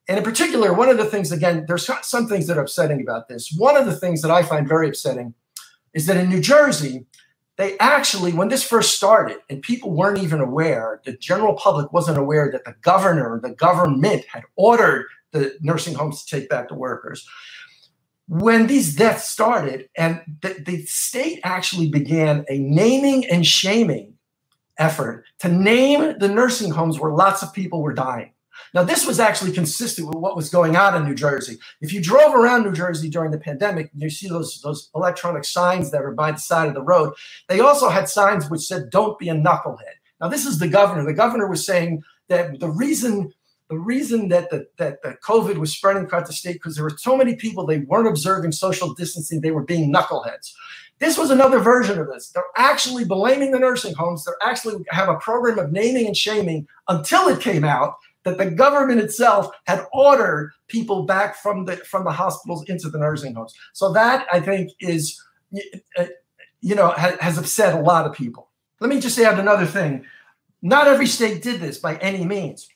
And 0.07 0.17
in 0.17 0.23
particular, 0.23 0.73
one 0.73 0.89
of 0.89 0.97
the 0.97 1.05
things, 1.05 1.33
again, 1.33 1.65
there's 1.67 1.91
some 2.03 2.29
things 2.29 2.47
that 2.47 2.57
are 2.57 2.63
upsetting 2.63 3.01
about 3.01 3.27
this. 3.27 3.53
One 3.59 3.77
of 3.77 3.87
the 3.87 3.97
things 3.97 4.23
that 4.23 4.31
I 4.31 4.45
find 4.45 4.69
very 4.69 4.89
upsetting 4.89 5.35
is 5.93 6.07
that 6.07 6.17
in 6.17 6.29
New 6.29 6.41
Jersey, 6.41 7.05
they 7.57 7.77
actually, 7.79 8.33
when 8.33 8.49
this 8.49 8.63
first 8.63 8.95
started, 8.95 9.39
and 9.51 9.61
people 9.61 9.91
weren't 9.91 10.23
even 10.23 10.41
aware, 10.41 11.01
the 11.05 11.17
general 11.17 11.55
public 11.55 11.93
wasn't 11.93 12.17
aware 12.19 12.49
that 12.53 12.65
the 12.65 12.77
governor, 12.81 13.41
the 13.43 13.51
government 13.51 14.25
had 14.33 14.45
ordered 14.55 15.07
the 15.33 15.57
nursing 15.63 15.95
homes 15.95 16.25
to 16.25 16.37
take 16.37 16.49
back 16.49 16.69
the 16.69 16.77
workers. 16.77 17.29
When 18.31 18.69
these 18.69 18.95
deaths 18.95 19.29
started, 19.29 19.89
and 19.99 20.21
the, 20.41 20.55
the 20.65 20.87
state 20.87 21.41
actually 21.43 21.91
began 21.91 22.45
a 22.49 22.59
naming 22.59 23.27
and 23.27 23.45
shaming 23.45 24.15
effort 24.79 25.25
to 25.41 25.49
name 25.49 26.17
the 26.21 26.29
nursing 26.29 26.71
homes 26.71 27.01
where 27.01 27.11
lots 27.11 27.43
of 27.43 27.53
people 27.53 27.83
were 27.83 27.93
dying. 27.93 28.33
Now, 28.73 28.85
this 28.85 29.05
was 29.05 29.19
actually 29.19 29.51
consistent 29.51 30.07
with 30.07 30.19
what 30.19 30.37
was 30.37 30.49
going 30.49 30.77
on 30.77 30.95
in 30.95 31.09
New 31.09 31.17
Jersey. 31.17 31.59
If 31.81 31.93
you 31.93 32.01
drove 32.01 32.33
around 32.33 32.63
New 32.63 32.73
Jersey 32.73 33.11
during 33.11 33.33
the 33.33 33.39
pandemic, 33.39 33.91
you 33.97 34.09
see 34.09 34.29
those, 34.29 34.61
those 34.63 34.91
electronic 34.95 35.45
signs 35.45 35.91
that 35.91 36.03
are 36.03 36.13
by 36.13 36.31
the 36.31 36.39
side 36.39 36.69
of 36.69 36.75
the 36.75 36.83
road. 36.83 37.15
They 37.49 37.59
also 37.59 37.89
had 37.89 38.09
signs 38.09 38.49
which 38.49 38.61
said, 38.61 38.91
don't 38.91 39.19
be 39.19 39.29
a 39.29 39.35
knucklehead. 39.35 39.99
Now, 40.21 40.29
this 40.29 40.47
is 40.47 40.61
the 40.61 40.69
governor. 40.69 41.05
The 41.05 41.15
governor 41.15 41.49
was 41.49 41.67
saying 41.67 42.05
that 42.29 42.61
the 42.61 42.71
reason 42.71 43.33
the 43.71 43.79
reason 43.79 44.29
that 44.29 44.51
the, 44.51 44.67
that 44.79 45.01
the 45.03 45.17
COVID 45.25 45.57
was 45.57 45.73
spreading 45.73 46.03
across 46.03 46.27
the 46.27 46.35
state 46.35 46.55
because 46.55 46.75
there 46.75 46.85
were 46.85 46.99
so 46.99 47.17
many 47.17 47.37
people 47.37 47.65
they 47.65 47.79
weren't 47.79 48.09
observing 48.09 48.51
social 48.51 48.93
distancing, 48.95 49.41
they 49.41 49.53
were 49.53 49.63
being 49.63 49.93
knuckleheads. 49.93 50.53
This 50.99 51.17
was 51.17 51.31
another 51.31 51.61
version 51.61 51.99
of 51.99 52.09
this. 52.09 52.31
They're 52.31 52.43
actually 52.57 53.05
blaming 53.05 53.53
the 53.53 53.61
nursing 53.61 53.95
homes. 53.95 54.25
They're 54.25 54.35
actually 54.43 54.85
have 54.91 55.09
a 55.09 55.17
program 55.19 55.59
of 55.61 55.71
naming 55.71 56.07
and 56.07 56.17
shaming 56.17 56.67
until 56.89 57.29
it 57.29 57.41
came 57.41 57.65
out 57.65 57.95
that 58.25 58.39
the 58.39 58.51
government 58.51 59.01
itself 59.01 59.49
had 59.67 59.87
ordered 59.95 60.53
people 60.67 61.05
back 61.05 61.37
from 61.37 61.65
the 61.65 61.77
from 61.79 62.05
the 62.05 62.13
hospitals 62.13 62.69
into 62.69 62.91
the 62.91 62.99
nursing 62.99 63.35
homes. 63.35 63.55
So 63.73 63.93
that 63.93 64.27
I 64.33 64.41
think 64.41 64.73
is, 64.81 65.23
uh, 65.97 66.07
you 66.61 66.75
know, 66.75 66.91
has 66.91 67.39
upset 67.39 67.75
a 67.75 67.81
lot 67.81 68.05
of 68.05 68.15
people. 68.15 68.51
Let 68.81 68.91
me 68.91 69.01
just 69.01 69.19
add 69.19 69.39
another 69.39 69.65
thing. 69.65 70.05
Not 70.61 70.89
every 70.89 71.07
state 71.07 71.43
did 71.43 71.61
this 71.61 71.79
by 71.79 71.97
any 71.97 72.25
means. 72.25 72.69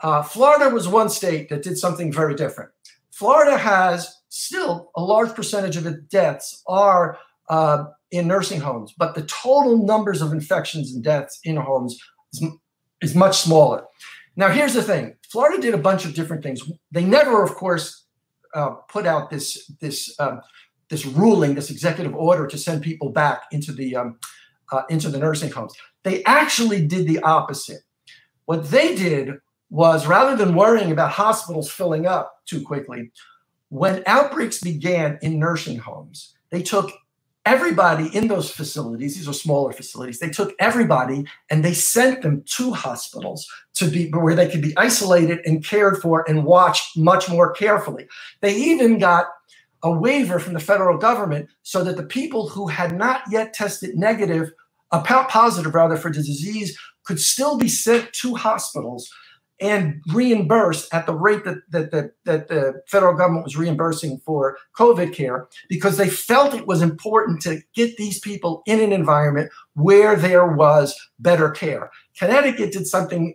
Uh, 0.00 0.22
Florida 0.22 0.72
was 0.74 0.86
one 0.86 1.08
state 1.08 1.48
that 1.48 1.62
did 1.62 1.76
something 1.76 2.12
very 2.12 2.34
different. 2.34 2.70
Florida 3.10 3.58
has 3.58 4.14
still 4.28 4.90
a 4.96 5.02
large 5.02 5.34
percentage 5.34 5.76
of 5.76 5.86
its 5.86 6.00
deaths 6.08 6.62
are 6.68 7.18
uh, 7.48 7.84
in 8.10 8.28
nursing 8.28 8.60
homes, 8.60 8.94
but 8.96 9.14
the 9.14 9.22
total 9.22 9.84
numbers 9.84 10.22
of 10.22 10.32
infections 10.32 10.94
and 10.94 11.02
deaths 11.02 11.40
in 11.44 11.56
homes 11.56 11.98
is, 12.32 12.44
is 13.02 13.14
much 13.14 13.38
smaller. 13.38 13.84
Now, 14.36 14.48
here's 14.48 14.74
the 14.74 14.82
thing: 14.82 15.16
Florida 15.32 15.60
did 15.60 15.74
a 15.74 15.78
bunch 15.78 16.04
of 16.04 16.14
different 16.14 16.42
things. 16.42 16.62
They 16.92 17.04
never, 17.04 17.42
of 17.42 17.54
course, 17.56 18.04
uh, 18.54 18.70
put 18.88 19.04
out 19.04 19.30
this 19.30 19.66
this 19.80 20.14
um, 20.20 20.40
this 20.88 21.04
ruling, 21.04 21.54
this 21.54 21.70
executive 21.70 22.14
order 22.14 22.46
to 22.46 22.56
send 22.56 22.82
people 22.82 23.10
back 23.10 23.42
into 23.50 23.72
the 23.72 23.96
um, 23.96 24.18
uh, 24.70 24.82
into 24.88 25.08
the 25.08 25.18
nursing 25.18 25.50
homes. 25.50 25.74
They 26.04 26.22
actually 26.24 26.86
did 26.86 27.08
the 27.08 27.18
opposite. 27.20 27.80
What 28.44 28.70
they 28.70 28.94
did 28.94 29.38
was 29.70 30.06
rather 30.06 30.36
than 30.36 30.54
worrying 30.54 30.90
about 30.90 31.10
hospitals 31.10 31.70
filling 31.70 32.06
up 32.06 32.40
too 32.46 32.62
quickly, 32.62 33.10
when 33.68 34.02
outbreaks 34.06 34.60
began 34.60 35.18
in 35.20 35.38
nursing 35.38 35.78
homes, 35.78 36.34
they 36.50 36.62
took 36.62 36.90
everybody 37.44 38.14
in 38.14 38.28
those 38.28 38.50
facilities, 38.50 39.16
these 39.16 39.28
are 39.28 39.32
smaller 39.32 39.72
facilities, 39.72 40.18
they 40.18 40.28
took 40.28 40.54
everybody 40.58 41.24
and 41.50 41.64
they 41.64 41.72
sent 41.72 42.22
them 42.22 42.42
to 42.46 42.72
hospitals 42.72 43.46
to 43.74 43.86
be 43.86 44.10
where 44.10 44.34
they 44.34 44.48
could 44.48 44.62
be 44.62 44.76
isolated 44.76 45.40
and 45.46 45.64
cared 45.64 45.98
for 45.98 46.24
and 46.28 46.44
watched 46.44 46.96
much 46.96 47.28
more 47.28 47.52
carefully. 47.52 48.06
They 48.40 48.54
even 48.54 48.98
got 48.98 49.26
a 49.82 49.90
waiver 49.90 50.38
from 50.38 50.54
the 50.54 50.60
federal 50.60 50.98
government 50.98 51.48
so 51.62 51.84
that 51.84 51.96
the 51.96 52.02
people 52.02 52.48
who 52.48 52.66
had 52.66 52.96
not 52.96 53.22
yet 53.30 53.54
tested 53.54 53.96
negative, 53.96 54.50
uh, 54.90 55.02
positive 55.02 55.74
rather 55.74 55.96
for 55.96 56.10
the 56.10 56.16
disease, 56.16 56.78
could 57.04 57.20
still 57.20 57.56
be 57.56 57.68
sent 57.68 58.12
to 58.12 58.34
hospitals 58.34 59.10
and 59.60 60.00
reimbursed 60.12 60.92
at 60.94 61.06
the 61.06 61.14
rate 61.14 61.44
that, 61.44 61.58
that, 61.70 61.90
that, 61.90 62.12
that 62.24 62.48
the 62.48 62.82
federal 62.86 63.16
government 63.16 63.44
was 63.44 63.56
reimbursing 63.56 64.18
for 64.24 64.56
COVID 64.76 65.12
care 65.12 65.48
because 65.68 65.96
they 65.96 66.08
felt 66.08 66.54
it 66.54 66.66
was 66.66 66.80
important 66.80 67.42
to 67.42 67.60
get 67.74 67.96
these 67.96 68.20
people 68.20 68.62
in 68.66 68.80
an 68.80 68.92
environment 68.92 69.50
where 69.74 70.14
there 70.14 70.46
was 70.46 70.94
better 71.18 71.50
care. 71.50 71.90
Connecticut 72.16 72.72
did 72.72 72.86
something 72.86 73.34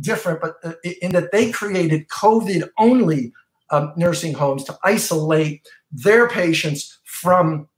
different, 0.00 0.40
but 0.40 0.56
uh, 0.64 0.74
in 1.00 1.12
that 1.12 1.32
they 1.32 1.50
created 1.50 2.08
COVID 2.08 2.68
only 2.78 3.32
um, 3.70 3.92
nursing 3.96 4.34
homes 4.34 4.64
to 4.64 4.78
isolate 4.84 5.66
their 5.90 6.28
patients 6.28 6.98
from 7.04 7.68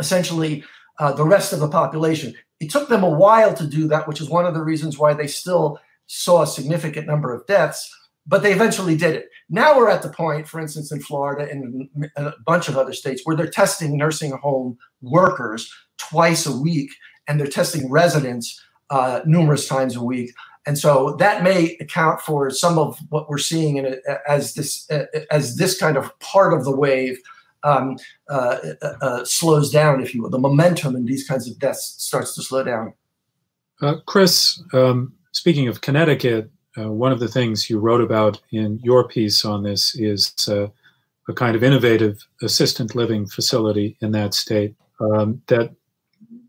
essentially 0.00 0.64
uh, 0.98 1.12
the 1.12 1.24
rest 1.24 1.52
of 1.52 1.60
the 1.60 1.68
population. 1.68 2.34
It 2.60 2.70
took 2.70 2.88
them 2.88 3.04
a 3.04 3.10
while 3.10 3.54
to 3.54 3.66
do 3.66 3.86
that, 3.88 4.08
which 4.08 4.20
is 4.20 4.28
one 4.28 4.46
of 4.46 4.54
the 4.54 4.62
reasons 4.62 4.98
why 4.98 5.14
they 5.14 5.28
still 5.28 5.78
saw 6.08 6.42
a 6.42 6.46
significant 6.46 7.06
number 7.06 7.32
of 7.32 7.46
deaths, 7.46 7.88
but 8.26 8.42
they 8.42 8.52
eventually 8.52 8.96
did 8.96 9.14
it. 9.14 9.28
Now 9.48 9.76
we're 9.76 9.88
at 9.88 10.02
the 10.02 10.10
point, 10.10 10.48
for 10.48 10.60
instance, 10.60 10.90
in 10.90 11.00
Florida 11.00 11.48
and 11.50 11.88
a 12.16 12.32
bunch 12.44 12.68
of 12.68 12.76
other 12.76 12.92
states 12.92 13.22
where 13.24 13.36
they're 13.36 13.48
testing 13.48 13.96
nursing 13.96 14.32
home 14.32 14.76
workers 15.00 15.72
twice 15.98 16.44
a 16.44 16.56
week 16.56 16.90
and 17.26 17.38
they're 17.38 17.46
testing 17.46 17.90
residents 17.90 18.60
uh, 18.90 19.20
numerous 19.24 19.68
times 19.68 19.94
a 19.94 20.02
week. 20.02 20.32
And 20.66 20.76
so 20.76 21.16
that 21.18 21.42
may 21.42 21.76
account 21.80 22.20
for 22.20 22.50
some 22.50 22.78
of 22.78 22.98
what 23.08 23.30
we're 23.30 23.38
seeing 23.38 23.76
in 23.76 24.00
as 24.26 24.54
this 24.54 24.86
as 25.30 25.56
this 25.56 25.78
kind 25.78 25.96
of 25.96 26.18
part 26.18 26.52
of 26.52 26.64
the 26.64 26.76
wave 26.76 27.18
um, 27.62 27.96
uh, 28.28 28.58
uh, 28.82 28.92
uh, 29.00 29.24
slows 29.24 29.70
down, 29.70 30.02
if 30.02 30.14
you 30.14 30.22
will. 30.22 30.30
The 30.30 30.38
momentum 30.38 30.94
in 30.94 31.06
these 31.06 31.26
kinds 31.26 31.50
of 31.50 31.58
deaths 31.58 31.94
starts 31.98 32.34
to 32.34 32.42
slow 32.42 32.64
down. 32.64 32.92
Uh, 33.80 33.96
Chris, 34.06 34.62
um, 34.72 35.12
speaking 35.32 35.68
of 35.68 35.80
Connecticut, 35.80 36.50
uh, 36.76 36.90
one 36.90 37.12
of 37.12 37.20
the 37.20 37.28
things 37.28 37.68
you 37.68 37.78
wrote 37.78 38.00
about 38.00 38.40
in 38.52 38.78
your 38.82 39.08
piece 39.08 39.44
on 39.44 39.62
this 39.62 39.94
is 39.96 40.34
uh, 40.48 40.68
a 41.28 41.32
kind 41.34 41.56
of 41.56 41.64
innovative 41.64 42.26
assistant 42.42 42.94
living 42.94 43.26
facility 43.26 43.96
in 44.00 44.12
that 44.12 44.34
state 44.34 44.74
um, 45.00 45.40
that 45.46 45.70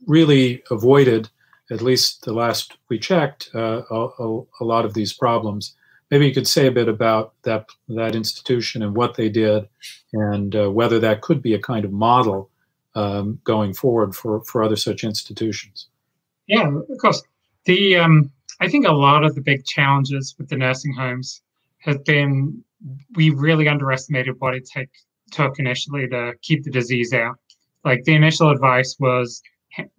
really 0.07 0.63
avoided, 0.71 1.29
at 1.71 1.81
least 1.81 2.23
the 2.25 2.33
last 2.33 2.77
we 2.89 2.97
checked, 2.97 3.49
uh, 3.53 3.81
a, 3.89 4.41
a, 4.59 4.63
lot 4.63 4.85
of 4.85 4.93
these 4.93 5.13
problems. 5.13 5.75
Maybe 6.09 6.27
you 6.27 6.33
could 6.33 6.47
say 6.47 6.67
a 6.67 6.71
bit 6.71 6.87
about 6.87 7.33
that 7.43 7.67
that 7.89 8.15
institution 8.15 8.81
and 8.81 8.95
what 8.95 9.15
they 9.15 9.29
did, 9.29 9.67
and 10.13 10.55
uh, 10.55 10.71
whether 10.71 10.99
that 10.99 11.21
could 11.21 11.41
be 11.41 11.53
a 11.53 11.61
kind 11.61 11.85
of 11.85 11.91
model 11.91 12.49
um, 12.95 13.39
going 13.43 13.73
forward 13.73 14.15
for, 14.15 14.43
for 14.45 14.63
other 14.63 14.75
such 14.75 15.03
institutions. 15.03 15.87
Yeah, 16.47 16.67
of 16.67 16.97
course. 16.99 17.21
The 17.65 17.97
um, 17.97 18.31
I 18.59 18.67
think 18.67 18.85
a 18.85 18.91
lot 18.91 19.23
of 19.23 19.35
the 19.35 19.41
big 19.41 19.65
challenges 19.65 20.35
with 20.37 20.49
the 20.49 20.57
nursing 20.57 20.93
homes 20.93 21.41
has 21.79 21.97
been 21.99 22.63
we 23.15 23.29
really 23.29 23.67
underestimated 23.67 24.35
what 24.39 24.55
it 24.55 24.65
take, 24.65 24.89
took 25.31 25.59
initially 25.59 26.07
to 26.07 26.33
keep 26.41 26.63
the 26.63 26.71
disease 26.71 27.13
out. 27.13 27.35
Like 27.83 28.03
the 28.03 28.15
initial 28.15 28.49
advice 28.49 28.95
was 28.99 29.41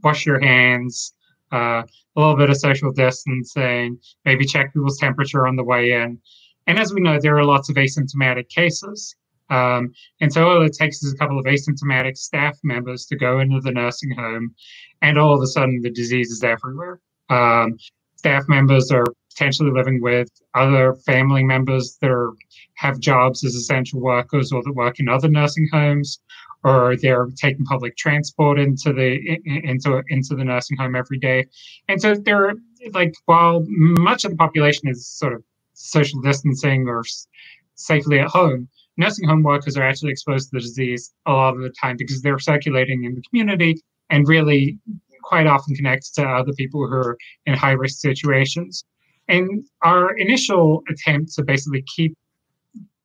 wash 0.02 0.26
your 0.26 0.40
hands, 0.40 1.14
uh, 1.52 1.82
a 2.16 2.20
little 2.20 2.36
bit 2.36 2.50
of 2.50 2.56
social 2.56 2.92
distancing, 2.92 3.98
maybe 4.24 4.44
check 4.44 4.72
people's 4.72 4.98
temperature 4.98 5.46
on 5.46 5.56
the 5.56 5.64
way 5.64 5.92
in. 5.92 6.18
And 6.66 6.78
as 6.78 6.92
we 6.92 7.00
know, 7.00 7.18
there 7.20 7.36
are 7.36 7.44
lots 7.44 7.68
of 7.68 7.76
asymptomatic 7.76 8.48
cases. 8.48 9.16
Um, 9.48 9.92
and 10.20 10.32
so 10.32 10.48
all 10.48 10.62
it 10.62 10.74
takes 10.74 11.02
is 11.02 11.12
a 11.12 11.16
couple 11.16 11.38
of 11.38 11.44
asymptomatic 11.44 12.16
staff 12.16 12.56
members 12.62 13.06
to 13.06 13.16
go 13.16 13.40
into 13.40 13.60
the 13.60 13.72
nursing 13.72 14.12
home, 14.12 14.54
and 15.02 15.18
all 15.18 15.34
of 15.34 15.42
a 15.42 15.46
sudden 15.46 15.80
the 15.82 15.90
disease 15.90 16.30
is 16.30 16.44
everywhere. 16.44 17.00
Um, 17.30 17.76
staff 18.20 18.44
members 18.48 18.90
are 18.90 19.06
potentially 19.30 19.70
living 19.70 20.02
with 20.02 20.28
other 20.54 20.94
family 21.06 21.42
members 21.42 21.96
that 22.02 22.10
are 22.10 22.32
have 22.74 22.98
jobs 23.00 23.44
as 23.44 23.54
essential 23.54 23.98
workers 23.98 24.52
or 24.52 24.62
that 24.62 24.74
work 24.74 25.00
in 25.00 25.08
other 25.08 25.28
nursing 25.28 25.66
homes 25.72 26.20
or 26.62 26.96
they're 26.96 27.28
taking 27.36 27.64
public 27.64 27.96
transport 27.96 28.58
into 28.58 28.92
the 28.92 29.08
into 29.70 30.02
into 30.08 30.34
the 30.34 30.44
nursing 30.44 30.76
home 30.76 30.94
every 30.94 31.18
day. 31.18 31.46
And 31.88 31.98
so 32.02 32.14
they're 32.14 32.52
like 32.92 33.14
while 33.24 33.64
much 33.68 34.26
of 34.26 34.32
the 34.32 34.36
population 34.36 34.86
is 34.86 35.06
sort 35.06 35.32
of 35.32 35.42
social 35.72 36.20
distancing 36.20 36.88
or 36.88 37.02
safely 37.74 38.18
at 38.18 38.28
home 38.28 38.68
nursing 38.98 39.26
home 39.26 39.42
workers 39.42 39.78
are 39.78 39.88
actually 39.90 40.12
exposed 40.12 40.50
to 40.50 40.56
the 40.56 40.60
disease 40.60 41.14
a 41.24 41.32
lot 41.32 41.54
of 41.54 41.62
the 41.62 41.72
time 41.80 41.96
because 41.96 42.20
they're 42.20 42.38
circulating 42.38 43.04
in 43.04 43.14
the 43.14 43.22
community 43.22 43.80
and 44.10 44.28
really 44.28 44.78
quite 45.30 45.46
often 45.46 45.76
connects 45.76 46.10
to 46.10 46.22
other 46.26 46.52
people 46.54 46.80
who 46.88 46.96
are 47.06 47.16
in 47.46 47.54
high 47.54 47.76
risk 47.84 48.00
situations. 48.00 48.84
And 49.28 49.62
our 49.82 50.16
initial 50.16 50.82
attempt 50.90 51.32
to 51.34 51.44
basically 51.44 51.84
keep 51.94 52.14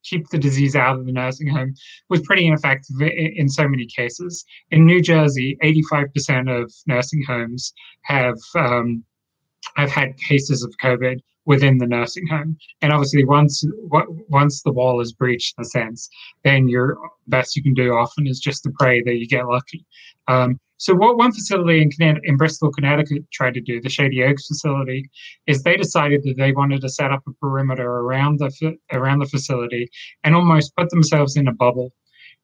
keep 0.02 0.28
the 0.28 0.38
disease 0.38 0.76
out 0.76 0.98
of 0.98 1.06
the 1.06 1.12
nursing 1.12 1.48
home 1.48 1.74
was 2.08 2.20
pretty 2.22 2.46
ineffective 2.46 2.96
in 3.00 3.48
so 3.48 3.66
many 3.68 3.86
cases. 3.86 4.44
In 4.70 4.86
New 4.86 5.00
Jersey, 5.02 5.56
85% 5.62 6.62
of 6.62 6.72
nursing 6.86 7.22
homes 7.24 7.72
have 8.02 8.38
um, 8.56 9.04
have 9.76 9.90
had 9.90 10.16
cases 10.18 10.64
of 10.64 10.74
COVID 10.82 11.20
within 11.44 11.78
the 11.78 11.86
nursing 11.86 12.26
home. 12.26 12.56
And 12.82 12.92
obviously, 12.92 13.24
once 13.24 13.64
once 14.40 14.62
the 14.62 14.72
wall 14.72 15.00
is 15.00 15.12
breached, 15.12 15.54
in 15.58 15.62
a 15.62 15.64
sense, 15.64 16.08
then 16.42 16.68
your 16.68 16.98
best 17.28 17.54
you 17.56 17.62
can 17.62 17.74
do 17.74 17.94
often 17.94 18.26
is 18.26 18.40
just 18.40 18.64
to 18.64 18.72
pray 18.80 19.00
that 19.02 19.16
you 19.16 19.28
get 19.28 19.46
lucky. 19.46 19.84
Um, 20.26 20.58
so 20.78 20.94
what 20.94 21.16
one 21.16 21.32
facility 21.32 21.88
in, 22.00 22.20
in 22.24 22.36
Bristol, 22.36 22.70
Connecticut 22.70 23.24
tried 23.32 23.54
to 23.54 23.60
do, 23.60 23.80
the 23.80 23.88
Shady 23.88 24.22
Oaks 24.22 24.46
facility, 24.46 25.08
is 25.46 25.62
they 25.62 25.76
decided 25.76 26.22
that 26.24 26.36
they 26.36 26.52
wanted 26.52 26.82
to 26.82 26.88
set 26.88 27.10
up 27.10 27.22
a 27.26 27.32
perimeter 27.34 27.88
around 27.88 28.38
the 28.38 28.76
around 28.92 29.20
the 29.20 29.26
facility 29.26 29.88
and 30.24 30.34
almost 30.34 30.76
put 30.76 30.90
themselves 30.90 31.36
in 31.36 31.48
a 31.48 31.52
bubble 31.52 31.92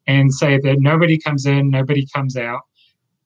and 0.07 0.33
say 0.33 0.59
that 0.59 0.81
nobody 0.81 1.19
comes 1.19 1.47
in, 1.47 1.71
nobody 1.71 2.07
comes 2.15 2.37
out. 2.37 2.63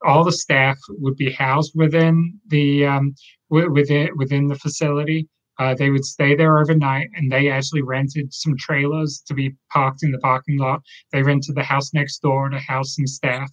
All 0.05 0.25
the 0.25 0.33
staff 0.33 0.77
would 0.89 1.17
be 1.17 1.31
housed 1.31 1.73
within 1.75 2.39
the 2.49 2.87
um, 2.87 3.15
within 3.49 4.11
within 4.17 4.49
the 4.49 4.57
facility. 4.57 5.29
Uh, 5.59 5.75
they 5.75 5.89
would 5.89 6.05
stay 6.05 6.35
there 6.35 6.59
overnight, 6.59 7.09
and 7.15 7.33
they 7.33 7.49
actually 7.49 7.81
rented 7.81 8.35
some 8.35 8.57
trailers 8.59 9.23
to 9.27 9.33
be 9.33 9.55
parked 9.73 10.03
in 10.03 10.11
the 10.11 10.19
parking 10.19 10.59
lot. 10.59 10.83
They 11.13 11.23
rented 11.23 11.55
the 11.55 11.63
house 11.63 11.95
next 11.95 12.19
door 12.19 12.51
to 12.51 12.59
house 12.59 12.97
some 12.97 13.07
staff 13.07 13.51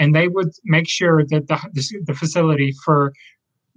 and 0.00 0.16
they 0.16 0.28
would 0.28 0.50
make 0.64 0.88
sure 0.88 1.24
that 1.26 1.48
the, 1.48 1.58
the, 1.74 2.02
the 2.06 2.14
facility 2.14 2.74
for 2.84 3.12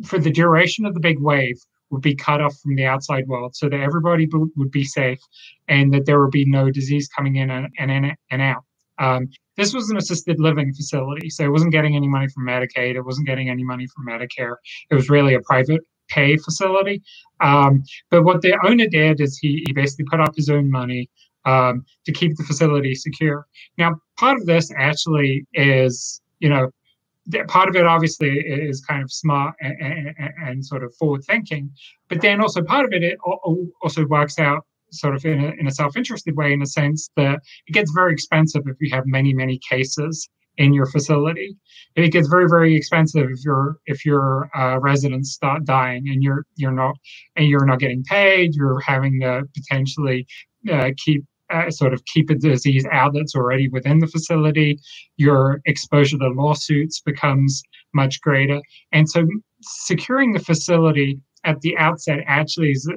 for 0.06 0.20
the 0.20 0.32
duration 0.32 0.86
of 0.86 0.96
the 0.96 1.02
big 1.02 1.20
wave 1.20 1.58
would 1.92 2.02
be 2.02 2.16
cut 2.16 2.42
off 2.42 2.56
from 2.64 2.76
the 2.76 2.86
outside 2.86 3.28
world 3.28 3.56
so 3.56 3.70
that 3.70 3.80
everybody 3.80 4.26
b- 4.26 4.46
would 4.58 4.72
be 4.72 4.86
safe 4.86 5.20
and 5.68 5.94
that 5.94 6.06
there 6.08 6.20
would 6.22 6.32
be 6.32 6.46
no 6.46 6.72
disease 6.72 7.08
coming 7.16 7.36
in 7.38 7.52
and, 7.52 7.68
and 7.80 7.92
and 8.32 8.42
out. 8.42 8.64
Um, 9.00 9.30
this 9.58 9.74
was 9.74 9.90
an 9.92 9.98
assisted 9.98 10.40
living 10.40 10.74
facility, 10.74 11.30
so 11.30 11.46
it 11.46 11.50
wasn't 11.52 11.74
getting 11.74 11.96
any 11.96 12.10
money 12.10 12.28
from 12.30 12.48
Medicaid. 12.48 12.96
It 12.96 13.06
wasn't 13.06 13.28
getting 13.28 13.50
any 13.50 13.64
money 13.64 13.88
from 13.88 14.08
Medicare. 14.08 14.56
It 14.92 14.96
was 14.96 15.10
really 15.10 15.36
a 15.36 15.42
private 15.42 15.82
pay 16.10 16.38
facility. 16.38 17.04
Um, 17.42 17.84
but 18.12 18.24
what 18.24 18.42
the 18.42 18.58
owner 18.66 18.88
did 18.88 19.22
is 19.22 19.38
he, 19.38 19.64
he 19.68 19.74
basically 19.74 20.06
put 20.10 20.22
up 20.22 20.36
his 20.36 20.50
own 20.50 20.72
money 20.72 21.10
um, 21.46 21.86
to 22.06 22.12
keep 22.12 22.36
the 22.38 22.44
facility 22.44 22.96
secure. 22.96 23.48
Now, 23.78 23.96
part 24.18 24.38
of 24.38 24.46
this 24.46 24.72
actually 24.78 25.46
is, 25.54 26.22
you 26.40 26.50
know, 26.50 26.70
part 27.48 27.70
of 27.70 27.76
it 27.76 27.86
obviously 27.86 28.40
is 28.40 28.82
kind 28.82 29.02
of 29.02 29.12
smart 29.12 29.56
and, 29.62 29.76
and, 29.82 30.16
and 30.46 30.66
sort 30.66 30.84
of 30.84 30.94
forward 30.96 31.24
thinking, 31.24 31.72
but 32.10 32.22
then 32.22 32.42
also 32.42 32.62
part 32.62 32.86
of 32.86 32.92
it, 32.94 33.04
it 33.04 33.18
also 33.82 34.06
works 34.08 34.40
out 34.40 34.66
sort 34.94 35.16
of 35.16 35.26
in 35.26 35.44
a, 35.44 35.50
in 35.60 35.68
a 35.68 35.72
self-interested 35.72 36.36
way 36.36 36.54
in 36.54 36.62
a 36.62 36.66
sense 36.66 37.10
that 37.16 37.42
it 37.68 37.72
gets 37.72 37.92
very 37.92 38.14
expensive 38.14 38.62
if 38.68 38.78
you 38.80 38.90
have 38.94 39.06
many 39.06 39.34
many 39.34 39.60
cases 39.70 40.30
in 40.58 40.72
your 40.72 40.86
facility 40.86 41.58
it 41.96 42.10
gets 42.10 42.28
very 42.28 42.48
very 42.48 42.76
expensive 42.76 43.28
if 43.30 43.44
your 43.44 43.78
if 43.88 44.06
your 44.06 44.50
uh, 44.56 44.80
residents 44.80 45.32
start 45.32 45.66
dying 45.66 46.08
and 46.10 46.22
you're 46.22 46.46
you're 46.56 46.72
not 46.72 46.96
and 47.36 47.48
you're 47.48 47.66
not 47.66 47.80
getting 47.80 48.04
paid 48.04 48.54
you're 48.54 48.80
having 48.82 49.20
to 49.20 49.42
potentially 49.56 50.28
uh, 50.72 50.92
keep 51.04 51.26
uh, 51.54 51.70
sort 51.70 51.94
of 51.94 52.04
keep 52.06 52.30
a 52.30 52.36
disease 52.36 52.86
out 52.92 53.14
that's 53.14 53.36
already 53.36 53.68
within 53.70 54.00
the 54.00 54.08
facility, 54.08 54.80
your 55.18 55.62
exposure 55.66 56.18
to 56.18 56.30
lawsuits 56.30 57.00
becomes 57.00 57.62
much 57.94 58.20
greater. 58.22 58.60
And 58.92 59.10
so 59.10 59.26
securing 59.62 60.34
the 60.34 60.40
facility 60.40 61.20
at 61.44 61.62
the 61.62 61.78
outset 61.78 62.20
actually 62.26 62.72
is 62.72 62.92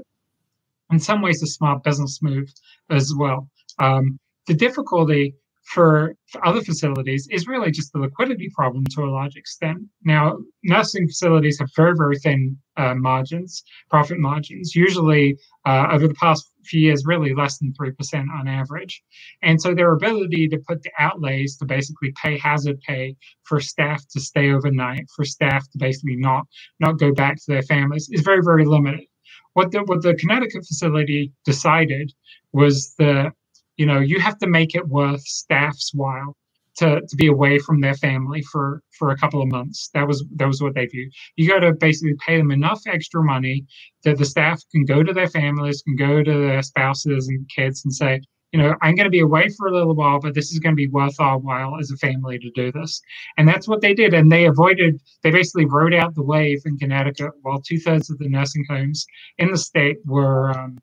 in 0.90 0.98
some 0.98 1.20
ways 1.20 1.42
a 1.42 1.46
smart 1.46 1.82
business 1.82 2.20
move 2.22 2.48
as 2.90 3.12
well. 3.16 3.48
Um, 3.78 4.18
the 4.46 4.54
difficulty 4.54 5.34
for, 5.66 6.14
for 6.28 6.46
other 6.46 6.62
facilities 6.62 7.26
is 7.30 7.46
really 7.46 7.70
just 7.70 7.92
the 7.92 7.98
liquidity 7.98 8.48
problem 8.54 8.84
to 8.84 9.02
a 9.02 9.10
large 9.10 9.36
extent. 9.36 9.78
Now, 10.04 10.38
nursing 10.62 11.08
facilities 11.08 11.58
have 11.58 11.70
very, 11.74 11.94
very 11.96 12.18
thin 12.18 12.56
uh, 12.76 12.94
margins, 12.94 13.64
profit 13.90 14.18
margins, 14.18 14.76
usually 14.76 15.36
uh, 15.66 15.88
over 15.90 16.06
the 16.06 16.14
past 16.14 16.50
few 16.64 16.80
years, 16.80 17.04
really 17.04 17.34
less 17.34 17.58
than 17.58 17.72
3% 17.72 18.26
on 18.38 18.46
average. 18.46 19.02
And 19.42 19.60
so 19.60 19.74
their 19.74 19.92
ability 19.92 20.48
to 20.48 20.58
put 20.68 20.82
the 20.82 20.90
outlays 20.98 21.56
to 21.56 21.64
basically 21.64 22.12
pay 22.22 22.38
hazard 22.38 22.80
pay 22.80 23.16
for 23.42 23.60
staff 23.60 24.06
to 24.10 24.20
stay 24.20 24.50
overnight, 24.50 25.06
for 25.14 25.24
staff 25.24 25.68
to 25.72 25.78
basically 25.78 26.16
not, 26.16 26.46
not 26.78 26.98
go 26.98 27.12
back 27.12 27.36
to 27.36 27.44
their 27.48 27.62
families 27.62 28.08
is 28.12 28.22
very, 28.22 28.42
very 28.42 28.64
limited. 28.64 29.06
What 29.54 29.72
the, 29.72 29.80
what 29.80 30.02
the 30.02 30.14
Connecticut 30.14 30.64
facility 30.66 31.32
decided 31.44 32.12
was 32.52 32.94
the 32.98 33.32
you 33.76 33.86
know 33.86 34.00
you 34.00 34.20
have 34.20 34.38
to 34.38 34.46
make 34.46 34.74
it 34.74 34.88
worth 34.88 35.22
staff's 35.22 35.92
while 35.94 36.36
to, 36.76 37.00
to 37.00 37.16
be 37.16 37.26
away 37.26 37.58
from 37.58 37.80
their 37.80 37.94
family 37.94 38.42
for 38.42 38.82
for 38.98 39.10
a 39.10 39.16
couple 39.16 39.42
of 39.42 39.48
months. 39.48 39.90
That 39.94 40.06
was 40.06 40.24
that 40.36 40.46
was 40.46 40.62
what 40.62 40.74
they 40.74 40.86
viewed. 40.86 41.12
You 41.36 41.48
got 41.48 41.60
to 41.60 41.72
basically 41.72 42.14
pay 42.24 42.36
them 42.36 42.50
enough 42.50 42.82
extra 42.86 43.22
money 43.22 43.64
that 44.04 44.18
the 44.18 44.24
staff 44.24 44.62
can 44.70 44.84
go 44.84 45.02
to 45.02 45.12
their 45.12 45.28
families 45.28 45.82
can 45.82 45.96
go 45.96 46.22
to 46.22 46.32
their 46.32 46.62
spouses 46.62 47.28
and 47.28 47.48
kids 47.54 47.84
and 47.84 47.92
say 47.92 48.20
you 48.52 48.60
know 48.60 48.74
i'm 48.80 48.94
going 48.94 49.04
to 49.04 49.10
be 49.10 49.20
away 49.20 49.48
for 49.48 49.66
a 49.66 49.72
little 49.72 49.94
while 49.94 50.20
but 50.20 50.34
this 50.34 50.52
is 50.52 50.60
going 50.60 50.72
to 50.72 50.76
be 50.76 50.86
worth 50.86 51.18
our 51.18 51.38
while 51.38 51.76
as 51.80 51.90
a 51.90 51.96
family 51.96 52.38
to 52.38 52.50
do 52.50 52.70
this. 52.70 53.00
And 53.36 53.48
that's 53.48 53.66
what 53.66 53.80
they 53.80 53.94
did 53.94 54.14
and 54.14 54.30
they 54.30 54.46
avoided 54.46 55.00
they 55.22 55.30
basically 55.30 55.66
rode 55.66 55.94
out 55.94 56.14
the 56.14 56.22
wave 56.22 56.62
in 56.66 56.78
connecticut 56.78 57.32
while 57.42 57.60
two-thirds 57.60 58.10
of 58.10 58.18
the 58.18 58.28
nursing 58.28 58.64
homes 58.68 59.06
in 59.38 59.50
the 59.50 59.58
state 59.58 59.98
were 60.04 60.50
um, 60.50 60.78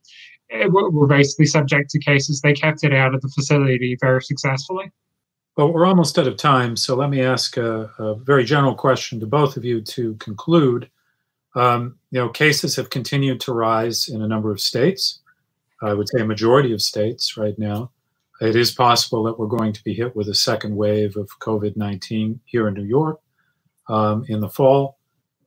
were 0.69 1.07
basically 1.07 1.45
subject 1.45 1.89
to 1.91 1.99
cases. 1.99 2.41
They 2.41 2.53
kept 2.53 2.83
it 2.83 2.93
out 2.93 3.13
of 3.13 3.21
the 3.21 3.29
facility 3.29 3.97
very 3.99 4.21
successfully. 4.21 4.91
Well, 5.55 5.71
we're 5.71 5.85
almost 5.85 6.17
out 6.17 6.27
of 6.27 6.37
time, 6.37 6.75
so 6.75 6.95
let 6.95 7.09
me 7.09 7.21
ask 7.21 7.57
a, 7.57 7.91
a 7.99 8.15
very 8.15 8.43
general 8.43 8.73
question 8.73 9.19
to 9.19 9.27
both 9.27 9.55
of 9.55 9.63
you 9.63 9.81
to 9.81 10.15
conclude. 10.15 10.89
Um, 11.55 11.99
you 12.09 12.19
know, 12.19 12.29
cases 12.29 12.75
have 12.75 12.89
continued 12.89 13.39
to 13.41 13.53
rise 13.53 14.09
in 14.09 14.23
a 14.23 14.27
number 14.27 14.51
of 14.51 14.59
states. 14.59 15.19
I 15.81 15.93
would 15.93 16.09
say 16.09 16.21
a 16.21 16.25
majority 16.25 16.73
of 16.73 16.81
states 16.81 17.37
right 17.37 17.57
now. 17.59 17.91
It 18.41 18.55
is 18.55 18.71
possible 18.71 19.23
that 19.23 19.37
we're 19.37 19.47
going 19.47 19.73
to 19.73 19.83
be 19.83 19.93
hit 19.93 20.15
with 20.15 20.27
a 20.27 20.33
second 20.33 20.75
wave 20.75 21.15
of 21.17 21.29
COVID 21.39 21.77
19 21.77 22.39
here 22.45 22.67
in 22.67 22.73
New 22.73 22.83
York 22.83 23.19
um, 23.87 24.25
in 24.27 24.39
the 24.39 24.49
fall 24.49 24.97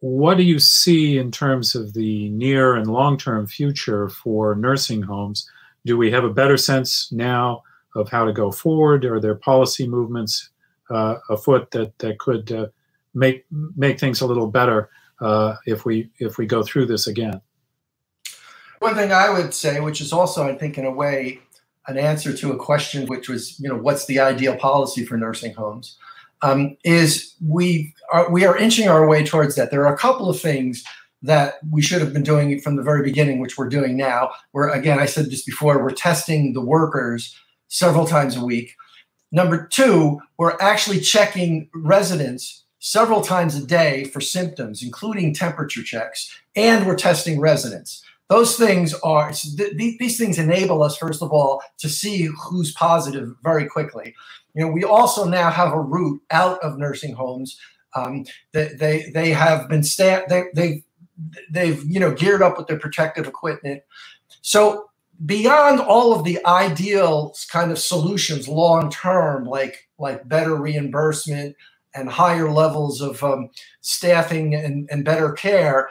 what 0.07 0.37
do 0.37 0.45
you 0.45 0.61
see 0.61 1.19
in 1.19 1.33
terms 1.33 1.75
of 1.75 1.93
the 1.93 2.29
near 2.31 2.77
and 2.77 2.87
long 2.91 3.19
term 3.19 3.47
future 3.47 4.09
for 4.09 4.55
nursing 4.55 5.03
homes? 5.03 5.51
Do 5.85 5.97
we 5.97 6.11
have 6.13 6.25
a 6.25 6.33
better 6.33 6.57
sense 6.57 7.11
now 7.11 7.63
of 7.95 8.09
how 8.09 8.25
to 8.25 8.33
go 8.33 8.53
forward? 8.53 9.05
Are 9.05 9.19
there 9.19 9.35
policy 9.35 9.87
movements 9.87 10.51
uh, 10.91 11.17
afoot 11.29 11.73
that, 11.73 11.99
that 11.99 12.19
could 12.19 12.53
uh, 12.53 12.67
make 13.15 13.45
make 13.51 13.99
things 13.99 14.21
a 14.21 14.27
little 14.27 14.47
better 14.47 14.91
uh, 15.21 15.57
if 15.67 15.85
we 15.85 16.11
if 16.19 16.39
we 16.39 16.47
go 16.47 16.63
through 16.63 16.87
this 16.87 17.09
again? 17.09 17.41
One 18.79 18.95
thing 18.95 19.11
I 19.11 19.31
would 19.31 19.55
say, 19.55 19.81
which 19.81 20.01
is 20.01 20.13
also, 20.13 20.47
I 20.47 20.55
think, 20.55 20.79
in 20.79 20.85
a 20.85 20.91
way, 20.91 21.41
an 21.89 21.99
answer 21.99 22.33
to 22.37 22.53
a 22.53 22.57
question, 22.57 23.07
which 23.07 23.29
was, 23.29 23.59
you 23.59 23.69
know, 23.69 23.77
what's 23.77 24.07
the 24.07 24.21
ideal 24.21 24.57
policy 24.57 25.05
for 25.05 25.17
nursing 25.17 25.55
homes? 25.55 25.97
Um, 26.43 26.77
is 26.85 27.35
we 27.47 27.95
are 28.13 28.31
we 28.31 28.45
are 28.45 28.57
inching 28.57 28.89
our 28.89 29.07
way 29.07 29.25
towards 29.25 29.55
that. 29.57 29.71
There 29.71 29.87
are 29.87 29.95
a 29.95 29.99
couple 29.99 30.29
of 30.29 30.41
things 30.41 30.85
that 31.23 31.55
we 31.71 31.83
should 31.83 32.01
have 32.01 32.13
been 32.13 32.23
doing 32.23 32.61
from 32.61 32.77
the 32.77 32.83
very 32.83 33.03
beginning, 33.03 33.41
which 33.41 33.59
we're 33.59 33.69
doing 33.69 33.97
now. 33.97 34.31
Where 34.53 34.69
again, 34.69 34.99
I 34.99 35.07
said 35.07 35.27
this 35.27 35.43
before, 35.43 35.83
we're 35.83 35.91
testing 35.91 36.53
the 36.53 36.61
workers 36.61 37.37
several 37.69 38.07
times 38.07 38.37
a 38.37 38.45
week. 38.45 38.75
Number 39.33 39.67
two, 39.67 40.21
we're 40.39 40.57
actually 40.61 41.01
checking 41.01 41.69
residents 41.75 42.65
several 42.79 43.21
times 43.21 43.57
a 43.57 43.67
day 43.67 44.05
for 44.05 44.21
symptoms, 44.21 44.83
including 44.83 45.35
temperature 45.35 45.83
checks, 45.83 46.33
and 46.55 46.87
we're 46.87 46.97
testing 46.97 47.41
residents. 47.41 48.05
Those 48.29 48.57
things 48.57 48.93
are 49.05 49.33
these 49.75 50.19
things 50.19 50.39
enable 50.39 50.83
us, 50.83 50.97
first 50.97 51.23
of 51.23 51.33
all, 51.33 51.63
to 51.79 51.89
see 51.89 52.29
who's 52.49 52.73
positive 52.73 53.35
very 53.43 53.67
quickly. 53.67 54.15
You 54.57 54.65
know, 54.65 54.73
we 54.73 54.85
also 54.85 55.25
now 55.25 55.51
have 55.51 55.73
a 55.73 55.81
route 55.81 56.23
out 56.31 56.59
of 56.65 56.79
nursing 56.79 57.15
homes. 57.15 57.61
Um, 57.95 58.25
they, 58.53 58.69
they 58.69 59.11
they 59.13 59.31
have 59.31 59.69
been 59.69 59.83
staffed. 59.83 60.29
they 60.31 60.45
they 60.55 60.83
they've 61.51 61.83
you 61.85 62.01
know 62.01 62.13
geared 62.13 62.43
up 62.43 62.57
with 62.59 62.67
their 62.67 62.79
protective 62.79 63.27
equipment. 63.27 63.83
So 64.41 64.91
beyond 65.25 65.81
all 65.81 66.13
of 66.13 66.25
the 66.25 66.45
ideal 66.47 67.35
kind 67.51 67.71
of 67.71 67.79
solutions 67.79 68.49
long 68.49 68.91
term, 68.91 69.45
like 69.45 69.89
like 69.99 70.27
better 70.29 70.57
reimbursement 70.57 71.55
and 71.95 72.09
higher 72.09 72.51
levels 72.51 73.01
of 73.01 73.23
um, 73.23 73.51
staffing 73.81 74.55
and, 74.55 74.89
and 74.91 75.05
better 75.05 75.33
care, 75.33 75.89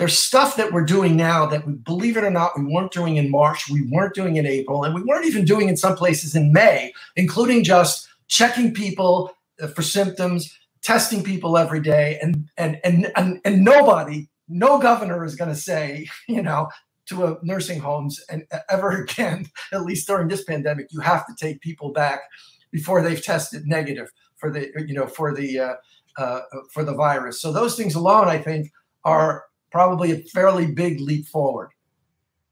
there's 0.00 0.18
stuff 0.18 0.56
that 0.56 0.72
we're 0.72 0.82
doing 0.82 1.14
now 1.14 1.44
that 1.44 1.66
we 1.66 1.74
believe 1.74 2.16
it 2.16 2.24
or 2.24 2.30
not 2.30 2.58
we 2.58 2.64
weren't 2.64 2.90
doing 2.90 3.16
in 3.16 3.30
march 3.30 3.68
we 3.68 3.82
weren't 3.82 4.14
doing 4.14 4.36
in 4.36 4.46
april 4.46 4.82
and 4.82 4.94
we 4.94 5.02
weren't 5.02 5.26
even 5.26 5.44
doing 5.44 5.68
in 5.68 5.76
some 5.76 5.94
places 5.94 6.34
in 6.34 6.52
may 6.52 6.90
including 7.16 7.62
just 7.62 8.08
checking 8.26 8.72
people 8.72 9.30
uh, 9.62 9.66
for 9.68 9.82
symptoms 9.82 10.58
testing 10.82 11.22
people 11.22 11.58
every 11.58 11.80
day 11.80 12.18
and 12.22 12.48
and 12.56 12.80
and 12.82 13.12
and, 13.14 13.40
and 13.44 13.62
nobody 13.62 14.26
no 14.48 14.78
governor 14.78 15.22
is 15.22 15.36
going 15.36 15.50
to 15.50 15.56
say 15.56 16.08
you 16.28 16.42
know 16.42 16.66
to 17.04 17.26
a 17.26 17.36
nursing 17.42 17.78
homes 17.78 18.18
and 18.30 18.44
uh, 18.52 18.58
ever 18.70 18.90
again 19.02 19.46
at 19.72 19.82
least 19.82 20.06
during 20.06 20.28
this 20.28 20.44
pandemic 20.44 20.86
you 20.90 21.00
have 21.00 21.26
to 21.26 21.34
take 21.38 21.60
people 21.60 21.92
back 21.92 22.22
before 22.72 23.02
they've 23.02 23.22
tested 23.22 23.66
negative 23.66 24.10
for 24.38 24.50
the 24.50 24.70
you 24.86 24.94
know 24.94 25.06
for 25.06 25.34
the 25.34 25.60
uh, 25.60 25.74
uh, 26.16 26.40
for 26.72 26.84
the 26.84 26.94
virus. 26.94 27.40
So 27.40 27.52
those 27.52 27.76
things 27.76 27.94
alone 27.94 28.28
i 28.28 28.38
think 28.38 28.70
are 29.04 29.44
probably 29.70 30.12
a 30.12 30.18
fairly 30.18 30.66
big 30.66 31.00
leap 31.00 31.26
forward. 31.26 31.70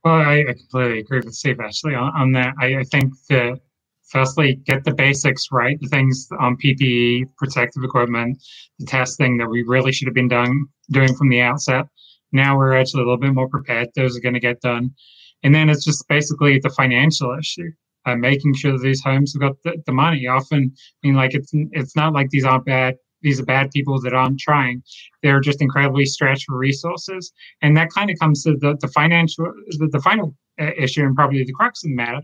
Well, 0.05 0.15
I, 0.15 0.41
I 0.49 0.53
completely 0.53 1.01
agree 1.01 1.21
with 1.25 1.35
Steve 1.35 1.61
actually 1.61 1.95
on, 1.95 2.13
on 2.15 2.33
that. 2.33 2.55
I, 2.61 2.79
I, 2.79 2.85
think 2.85 3.13
that 3.29 3.61
firstly, 4.09 4.55
get 4.65 4.85
the 4.85 4.95
basics 4.95 5.49
right, 5.51 5.79
the 5.81 5.89
things 5.89 6.29
on 6.39 6.57
PPE, 6.57 7.37
protective 7.37 7.83
equipment, 7.83 8.43
the 8.79 8.87
testing 8.87 9.37
that 9.39 9.49
we 9.49 9.65
really 9.65 9.93
should 9.93 10.07
have 10.07 10.15
been 10.15 10.29
done 10.29 10.67
doing 10.91 11.15
from 11.15 11.29
the 11.29 11.41
outset. 11.41 11.87
Now 12.33 12.57
we're 12.57 12.77
actually 12.77 13.03
a 13.03 13.07
little 13.07 13.19
bit 13.19 13.35
more 13.35 13.49
prepared. 13.49 13.89
Those 13.95 14.17
are 14.17 14.21
going 14.21 14.35
to 14.35 14.41
get 14.41 14.61
done. 14.61 14.95
And 15.43 15.55
then 15.55 15.69
it's 15.69 15.85
just 15.85 16.07
basically 16.09 16.59
the 16.59 16.71
financial 16.71 17.37
issue. 17.39 17.71
Uh, 18.07 18.15
making 18.15 18.55
sure 18.55 18.73
that 18.73 18.81
these 18.81 19.03
homes 19.03 19.35
have 19.35 19.43
got 19.43 19.63
the, 19.65 19.83
the 19.85 19.93
money. 19.93 20.27
Often, 20.27 20.73
I 20.73 21.07
mean, 21.07 21.15
like 21.15 21.35
it's 21.35 21.51
it's 21.53 21.95
not 21.95 22.15
like 22.15 22.31
these 22.31 22.45
aren't 22.45 22.65
bad 22.65 22.97
these 23.23 23.41
are 23.41 23.45
bad 23.45 23.71
people 23.71 24.01
that 24.03 24.15
aren't 24.15 24.41
trying. 24.41 24.83
They're 25.23 25.41
just 25.41 25.61
incredibly 25.61 26.07
stretched 26.07 26.45
for 26.47 26.57
resources, 26.57 27.33
and 27.63 27.77
that 27.77 27.91
kind 27.91 28.11
of 28.11 28.19
comes 28.19 28.43
to 28.45 28.57
the, 28.57 28.77
the 28.81 28.89
financial, 28.89 29.53
the, 29.79 29.89
the 29.91 30.01
final 30.01 30.35
uh, 30.61 30.71
issue, 30.77 31.05
and 31.05 31.15
probably 31.15 31.45
the 31.45 31.53
crux 31.53 31.85
of 31.85 31.91
the 31.91 31.97
matter 31.97 32.21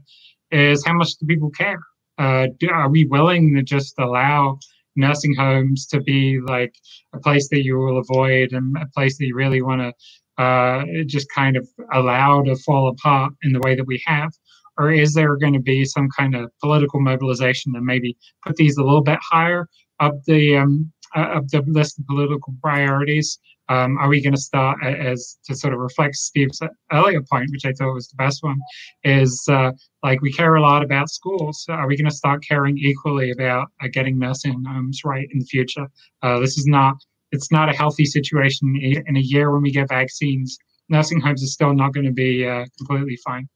is 0.50 0.84
how 0.84 0.94
much 0.94 1.14
do 1.16 1.26
people 1.26 1.50
care? 1.50 1.80
Uh, 2.18 2.46
do, 2.58 2.68
are 2.70 2.88
we 2.88 3.06
willing 3.06 3.54
to 3.54 3.62
just 3.62 3.94
allow 3.98 4.58
nursing 4.96 5.34
homes 5.34 5.86
to 5.86 6.00
be 6.00 6.38
like 6.40 6.74
a 7.12 7.18
place 7.18 7.48
that 7.48 7.64
you 7.64 7.76
will 7.76 7.98
avoid 7.98 8.52
and 8.52 8.76
a 8.76 8.86
place 8.94 9.18
that 9.18 9.26
you 9.26 9.34
really 9.34 9.62
want 9.62 9.80
to 9.80 10.42
uh, 10.42 10.84
just 11.06 11.26
kind 11.34 11.56
of 11.56 11.68
allow 11.92 12.42
to 12.42 12.56
fall 12.56 12.88
apart 12.88 13.32
in 13.42 13.52
the 13.52 13.60
way 13.60 13.74
that 13.74 13.86
we 13.86 14.00
have? 14.06 14.30
Or 14.76 14.90
is 14.90 15.14
there 15.14 15.36
going 15.36 15.52
to 15.52 15.60
be 15.60 15.84
some 15.84 16.08
kind 16.16 16.34
of 16.34 16.50
political 16.60 17.00
mobilization 17.00 17.72
that 17.72 17.82
maybe 17.82 18.16
put 18.44 18.56
these 18.56 18.76
a 18.76 18.82
little 18.82 19.02
bit 19.02 19.18
higher 19.22 19.68
of 20.00 20.24
the 20.26 20.56
um, 20.56 20.92
uh, 21.16 21.28
of 21.34 21.50
the 21.50 21.62
list 21.66 21.98
of 21.98 22.06
political 22.06 22.54
priorities? 22.62 23.38
Um, 23.70 23.96
are 23.98 24.08
we 24.08 24.22
going 24.22 24.34
to 24.34 24.40
start 24.40 24.84
as 24.84 25.38
to 25.46 25.54
sort 25.54 25.72
of 25.72 25.80
reflect 25.80 26.16
Steve's 26.16 26.60
earlier 26.92 27.22
point, 27.22 27.50
which 27.50 27.64
I 27.64 27.72
thought 27.72 27.94
was 27.94 28.08
the 28.08 28.16
best 28.16 28.42
one, 28.42 28.58
is 29.04 29.42
uh, 29.48 29.72
like 30.02 30.20
we 30.20 30.32
care 30.32 30.56
a 30.56 30.60
lot 30.60 30.84
about 30.84 31.08
schools. 31.08 31.64
Are 31.70 31.86
we 31.86 31.96
going 31.96 32.10
to 32.10 32.14
start 32.14 32.44
caring 32.46 32.76
equally 32.76 33.30
about 33.30 33.68
uh, 33.82 33.88
getting 33.90 34.18
nursing 34.18 34.62
homes 34.64 35.00
right 35.04 35.26
in 35.32 35.38
the 35.38 35.46
future? 35.46 35.86
Uh, 36.22 36.40
this 36.40 36.58
is 36.58 36.66
not 36.66 36.96
it's 37.32 37.50
not 37.50 37.68
a 37.68 37.72
healthy 37.72 38.04
situation 38.04 38.76
in 38.76 39.16
a 39.16 39.20
year 39.20 39.50
when 39.50 39.62
we 39.62 39.72
get 39.72 39.88
vaccines. 39.88 40.58
Nursing 40.88 41.20
homes 41.20 41.42
are 41.42 41.48
still 41.48 41.74
not 41.74 41.92
going 41.92 42.06
to 42.06 42.12
be 42.12 42.46
uh, 42.46 42.66
completely 42.78 43.16
fine. 43.24 43.48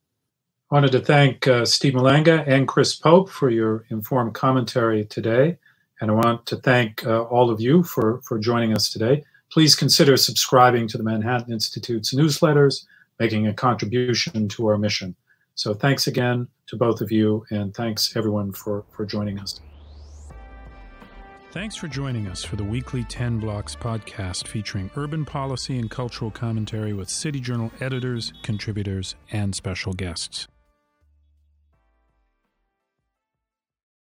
I 0.71 0.75
wanted 0.75 0.93
to 0.93 1.01
thank 1.01 1.47
uh, 1.47 1.65
Steve 1.65 1.95
Malanga 1.95 2.45
and 2.47 2.67
Chris 2.67 2.97
Pope 2.97 3.31
for 3.31 3.51
your 3.51 3.85
informed 3.91 4.35
commentary 4.35 5.05
today. 5.05 5.59
And 6.01 6.11
I 6.11 6.15
want 6.15 6.47
to 6.47 6.57
thank 6.57 7.07
uh, 7.07 7.23
all 7.25 7.51
of 7.51 7.61
you 7.61 7.83
for, 7.83 8.21
for 8.23 8.39
joining 8.39 8.75
us 8.75 8.91
today. 8.91 9.25
Please 9.51 9.75
consider 9.75 10.17
subscribing 10.17 10.87
to 10.89 10.99
the 10.99 11.05
Manhattan 11.05 11.53
Institute's 11.53 12.15
newsletters, 12.15 12.85
making 13.19 13.47
a 13.47 13.55
contribution 13.55 14.49
to 14.49 14.67
our 14.67 14.79
mission. 14.79 15.17
So 15.55 15.75
thanks 15.75 16.07
again 16.07 16.47
to 16.69 16.77
both 16.77 17.01
of 17.01 17.11
you, 17.11 17.45
and 17.51 17.75
thanks 17.75 18.15
everyone 18.17 18.53
for, 18.53 18.85
for 18.91 19.05
joining 19.05 19.41
us. 19.41 19.61
Thanks 21.51 21.75
for 21.77 21.89
joining 21.89 22.29
us 22.29 22.45
for 22.45 22.57
the 22.57 22.65
weekly 22.65 23.05
10 23.05 23.41
Blocks 23.41 23.75
podcast 23.75 24.47
featuring 24.47 24.91
urban 24.97 25.25
policy 25.25 25.79
and 25.79 25.91
cultural 25.91 26.31
commentary 26.31 26.93
with 26.93 27.09
City 27.09 27.41
Journal 27.41 27.73
editors, 27.81 28.35
contributors, 28.43 29.17
and 29.33 29.55
special 29.55 29.95
guests. 29.95 30.47